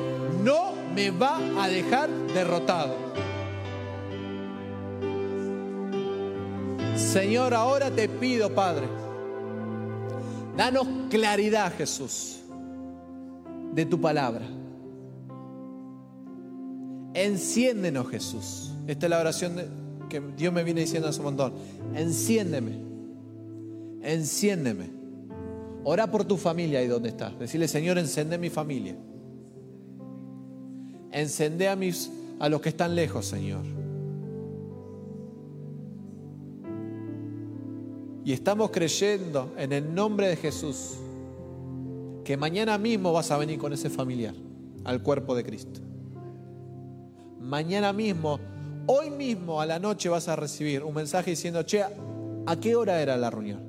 no 0.43 0.71
me 0.95 1.11
va 1.11 1.37
a 1.61 1.67
dejar 1.67 2.09
derrotado. 2.33 2.95
Señor, 6.95 7.53
ahora 7.53 7.91
te 7.91 8.07
pido, 8.07 8.53
Padre, 8.53 8.87
danos 10.55 10.87
claridad, 11.09 11.73
Jesús, 11.77 12.39
de 13.73 13.85
tu 13.85 13.99
palabra. 13.99 14.45
Enciéndenos, 17.17 18.07
Jesús. 18.09 18.71
Esta 18.85 19.07
es 19.07 19.09
la 19.09 19.19
oración 19.19 19.55
que 20.07 20.21
Dios 20.37 20.53
me 20.53 20.63
viene 20.63 20.81
diciendo 20.81 21.09
hace 21.09 21.17
un 21.17 21.25
montón. 21.25 21.53
Enciéndeme. 21.95 22.79
Enciéndeme. 24.03 24.85
Ora 25.83 26.11
por 26.11 26.25
tu 26.25 26.37
familia 26.37 26.77
ahí 26.77 26.87
donde 26.87 27.09
estás. 27.09 27.39
Decirle, 27.39 27.67
Señor, 27.67 27.97
encende 27.97 28.37
mi 28.37 28.51
familia. 28.51 28.95
Encende 31.11 31.67
a, 31.67 31.75
mis, 31.75 32.11
a 32.37 32.49
los 32.49 32.61
que 32.61 32.69
están 32.69 32.93
lejos, 32.93 33.25
Señor. 33.25 33.63
Y 38.23 38.31
estamos 38.31 38.69
creyendo 38.69 39.55
en 39.57 39.73
el 39.73 39.95
nombre 39.95 40.27
de 40.27 40.35
Jesús 40.35 40.97
que 42.23 42.37
mañana 42.37 42.77
mismo 42.77 43.11
vas 43.11 43.31
a 43.31 43.37
venir 43.39 43.57
con 43.57 43.73
ese 43.73 43.89
familiar 43.89 44.35
al 44.83 45.01
cuerpo 45.01 45.33
de 45.33 45.43
Cristo. 45.43 45.81
Mañana 47.39 47.93
mismo, 47.93 48.39
hoy 48.87 49.09
mismo 49.09 49.61
a 49.61 49.65
la 49.65 49.79
noche 49.79 50.09
vas 50.09 50.27
a 50.27 50.35
recibir 50.35 50.83
un 50.83 50.93
mensaje 50.93 51.31
diciendo, 51.31 51.63
che, 51.63 51.83
¿a 51.83 52.55
qué 52.59 52.75
hora 52.75 53.01
era 53.01 53.15
la 53.17 53.29
reunión? 53.29 53.61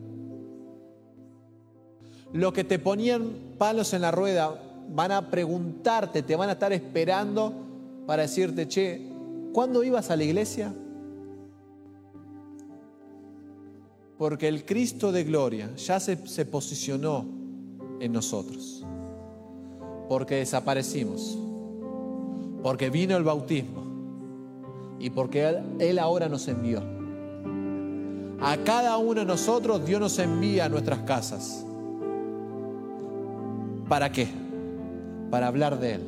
Los 2.33 2.53
que 2.53 2.65
te 2.65 2.79
ponían 2.79 3.55
palos 3.59 3.93
en 3.95 4.03
la 4.03 4.11
rueda 4.11 4.61
van 4.91 5.13
a 5.13 5.31
preguntarte, 5.31 6.23
te 6.23 6.37
van 6.37 6.49
a 6.49 6.53
estar 6.53 6.73
esperando 6.73 7.53
para 8.07 8.23
decirte, 8.23 8.69
che, 8.69 9.01
¿cuándo 9.53 9.83
ibas 9.85 10.11
a 10.11 10.17
la 10.17 10.25
iglesia? 10.25 10.73
Porque 14.17 14.49
el 14.49 14.65
Cristo 14.65 15.13
de 15.13 15.25
gloria 15.25 15.75
ya 15.77 16.01
se, 16.01 16.27
se 16.27 16.45
posicionó 16.45 17.25
en 18.01 18.13
nosotros. 18.13 18.85
Porque 20.09 20.37
desaparecimos. 20.37 21.48
Porque 22.63 22.91
vino 22.91 23.17
el 23.17 23.25
bautismo. 23.25 23.83
Y 24.99 25.11
porque 25.11 25.63
Él, 25.79 25.99
ahora 25.99 26.29
nos 26.29 26.49
envió. 26.49 26.83
A 28.41 28.57
cada 28.65 28.97
uno 28.99 29.21
de 29.21 29.27
nosotros 29.27 29.85
Dios 29.85 30.01
nos 30.01 30.19
envía 30.19 30.65
a 30.67 30.69
nuestras 30.69 31.01
casas. 31.01 31.65
¿Para 33.89 34.11
qué? 34.11 34.29
Para 35.31 35.47
hablar 35.47 35.79
de 35.79 35.95
Él. 35.95 36.03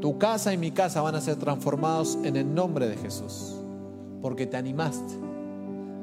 Tu 0.00 0.18
casa 0.18 0.52
y 0.52 0.58
mi 0.58 0.70
casa 0.70 1.00
van 1.00 1.14
a 1.14 1.20
ser 1.20 1.36
transformados 1.36 2.18
en 2.22 2.36
el 2.36 2.52
nombre 2.52 2.88
de 2.88 2.96
Jesús. 2.96 3.56
Porque 4.20 4.46
te 4.46 4.56
animaste, 4.56 5.14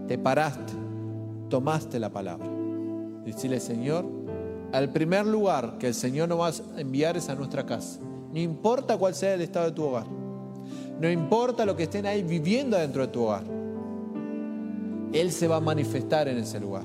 te 0.07 0.17
paraste, 0.17 0.73
tomaste 1.49 1.99
la 1.99 2.09
palabra. 2.09 2.47
Decirle, 3.25 3.59
Señor, 3.59 4.05
al 4.71 4.89
primer 4.89 5.25
lugar 5.25 5.77
que 5.77 5.87
el 5.87 5.93
Señor 5.93 6.29
nos 6.29 6.39
va 6.39 6.47
a 6.47 6.81
enviar 6.81 7.15
es 7.15 7.29
a 7.29 7.35
nuestra 7.35 7.65
casa. 7.65 7.99
No 8.33 8.39
importa 8.39 8.97
cuál 8.97 9.13
sea 9.13 9.35
el 9.35 9.41
estado 9.41 9.67
de 9.67 9.71
tu 9.73 9.83
hogar. 9.83 10.07
No 10.99 11.09
importa 11.09 11.65
lo 11.65 11.75
que 11.75 11.83
estén 11.83 12.07
ahí 12.07 12.23
viviendo 12.23 12.77
dentro 12.77 13.03
de 13.03 13.07
tu 13.09 13.23
hogar. 13.25 13.43
Él 15.13 15.31
se 15.31 15.47
va 15.47 15.57
a 15.57 15.59
manifestar 15.59 16.27
en 16.27 16.39
ese 16.39 16.59
lugar. 16.59 16.83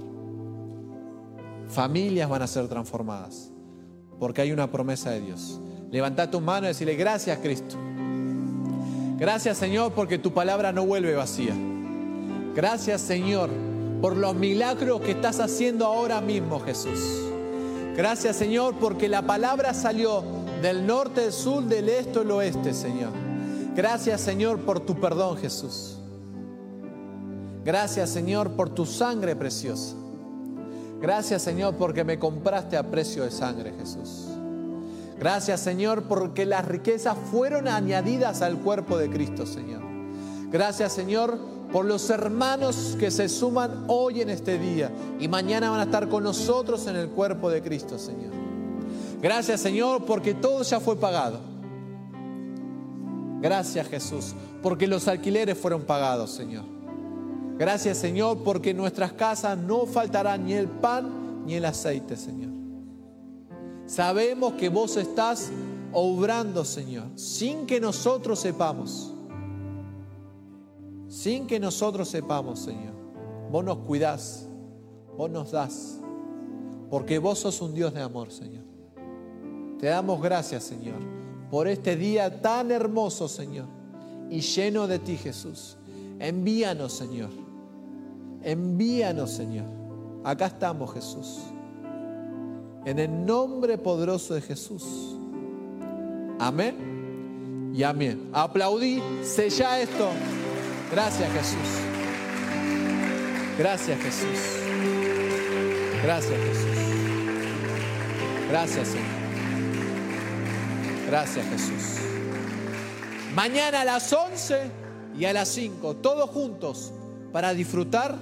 Familias 1.69 2.29
van 2.29 2.43
a 2.43 2.47
ser 2.47 2.69
transformadas. 2.69 3.51
Porque 4.19 4.43
hay 4.43 4.53
una 4.53 4.71
promesa 4.71 5.11
de 5.11 5.23
Dios. 5.23 5.59
Levanta 5.91 6.31
tu 6.31 6.41
mano 6.43 6.67
y 6.67 6.69
decirle, 6.69 6.97
gracias 6.97 7.39
Cristo. 7.39 7.77
Gracias 9.17 9.57
Señor 9.57 9.93
porque 9.93 10.19
tu 10.19 10.35
palabra 10.35 10.71
no 10.73 10.85
vuelve 10.85 11.15
vacía. 11.15 11.55
Gracias 12.55 13.01
Señor 13.01 13.49
por 14.03 14.17
los 14.17 14.35
milagros 14.35 15.01
que 15.01 15.13
estás 15.13 15.41
haciendo 15.41 15.87
ahora 15.87 16.21
mismo 16.21 16.61
Jesús. 16.61 17.23
Gracias 17.97 18.37
Señor 18.37 18.75
porque 18.79 19.09
la 19.09 19.23
palabra 19.23 19.73
salió 19.73 20.38
del 20.63 20.87
norte, 20.87 21.23
del 21.23 21.33
sur, 21.33 21.63
del 21.65 21.89
este, 21.89 22.21
del 22.21 22.31
oeste 22.31 22.75
Señor. 22.75 23.13
Gracias 23.75 24.21
Señor 24.21 24.61
por 24.61 24.81
tu 24.81 25.01
perdón 25.01 25.37
Jesús. 25.37 25.99
Gracias 27.65 28.11
Señor 28.11 28.53
por 28.53 28.71
tu 28.71 28.87
sangre 28.87 29.37
preciosa. 29.37 29.95
Gracias 31.01 31.43
Señor 31.43 31.75
porque 31.77 32.03
me 32.03 32.19
compraste 32.19 32.77
a 32.77 32.91
precio 32.91 33.25
de 33.25 33.31
sangre 33.31 33.73
Jesús. 33.79 34.27
Gracias 35.19 35.61
Señor 35.61 36.05
porque 36.05 36.45
las 36.45 36.65
riquezas 36.65 37.17
fueron 37.31 37.69
añadidas 37.69 38.43
al 38.43 38.59
cuerpo 38.59 38.99
de 38.99 39.11
Cristo 39.11 39.47
Señor. 39.47 39.83
Gracias 40.51 40.93
Señor 40.93 41.39
por 41.73 41.85
los 41.85 42.09
hermanos 42.11 42.97
que 42.99 43.11
se 43.11 43.29
suman 43.29 43.85
hoy 43.89 44.23
en 44.23 44.31
este 44.31 44.59
día 44.59 44.91
y 45.21 45.29
mañana 45.29 45.71
van 45.71 45.81
a 45.81 45.85
estar 45.85 46.09
con 46.09 46.25
nosotros 46.25 46.87
en 46.87 46.97
el 46.97 47.11
cuerpo 47.11 47.51
de 47.51 47.63
Cristo 47.63 47.99
Señor. 47.99 48.38
Gracias 49.21 49.61
Señor 49.61 50.05
porque 50.05 50.35
todo 50.35 50.63
ya 50.63 50.81
fue 50.81 50.97
pagado. 50.97 51.41
Gracias 53.41 53.87
Jesús 53.89 54.35
porque 54.63 54.87
los 54.87 55.09
alquileres 55.09 55.59
fueron 55.59 55.83
pagados 55.83 56.31
Señor. 56.31 56.65
Gracias 57.59 57.99
Señor 57.99 58.39
porque 58.45 58.71
en 58.71 58.77
nuestras 58.77 59.13
casas 59.13 59.59
no 59.59 59.87
faltará 59.87 60.37
ni 60.37 60.53
el 60.53 60.69
pan 60.69 61.45
ni 61.47 61.55
el 61.55 61.65
aceite 61.65 62.17
Señor. 62.17 62.53
Sabemos 63.87 64.53
que 64.53 64.69
vos 64.69 64.97
estás 64.97 65.51
obrando, 65.93 66.65
Señor, 66.65 67.07
sin 67.17 67.67
que 67.67 67.81
nosotros 67.81 68.39
sepamos. 68.39 69.15
Sin 71.09 71.47
que 71.47 71.59
nosotros 71.59 72.09
sepamos, 72.09 72.59
Señor. 72.59 72.93
Vos 73.51 73.65
nos 73.65 73.79
cuidás, 73.79 74.47
vos 75.17 75.31
nos 75.31 75.53
das, 75.53 75.99
porque 76.91 77.19
vos 77.19 77.39
sos 77.39 77.63
un 77.63 77.75
Dios 77.75 77.95
de 77.95 78.03
amor, 78.03 78.31
Señor. 78.31 78.68
Te 79.79 79.87
damos 79.87 80.21
gracias, 80.21 80.65
Señor, 80.65 81.01
por 81.51 81.69
este 81.69 81.97
día 81.97 82.41
tan 82.43 82.71
hermoso, 82.71 83.29
Señor, 83.29 83.67
y 84.29 84.41
lleno 84.41 84.87
de 84.87 84.99
ti, 84.99 85.17
Jesús. 85.17 85.77
Envíanos, 86.19 86.93
Señor. 86.93 87.31
Envíanos, 88.43 89.31
Señor. 89.31 89.67
Acá 90.25 90.47
estamos, 90.47 90.93
Jesús. 90.93 91.39
En 92.85 92.99
el 92.99 93.25
nombre 93.25 93.79
poderoso 93.79 94.35
de 94.35 94.41
Jesús. 94.41 94.85
Amén 96.39 97.73
y 97.75 97.83
amén. 97.83 98.31
Aplaudí, 98.33 99.03
sella 99.23 99.81
esto. 99.81 100.09
Gracias 100.91 101.31
Jesús. 101.33 101.69
Gracias 103.59 104.01
Jesús. 104.01 104.39
Gracias 106.03 106.39
Jesús. 106.41 106.79
Gracias 108.49 108.89
Señor. 108.89 109.18
Gracias 111.09 111.47
Jesús. 111.47 112.03
Mañana 113.35 113.81
a 113.81 113.85
las 113.87 114.13
11 114.13 114.71
y 115.19 115.25
a 115.25 115.33
las 115.33 115.49
5, 115.49 115.97
todos 115.97 116.29
juntos, 116.29 116.93
para 117.33 117.55
disfrutar 117.55 118.15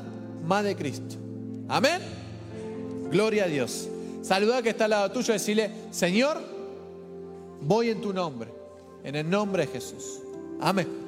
más 0.45 0.63
de 0.63 0.77
Cristo. 0.77 1.17
Amén. 1.69 2.01
Gloria 3.11 3.45
a 3.45 3.49
Dios. 3.49 3.89
Saluda 4.23 4.63
que 4.63 4.69
está 4.69 4.85
al 4.85 4.91
lado 4.91 5.11
tuyo 5.11 5.35
y 5.35 5.39
decirle, 5.39 5.71
Señor, 5.91 6.41
voy 7.61 7.91
en 7.91 8.01
tu 8.01 8.13
nombre, 8.13 8.53
en 9.03 9.17
el 9.17 9.29
nombre 9.29 9.67
de 9.67 9.73
Jesús. 9.73 10.21
Amén. 10.61 11.06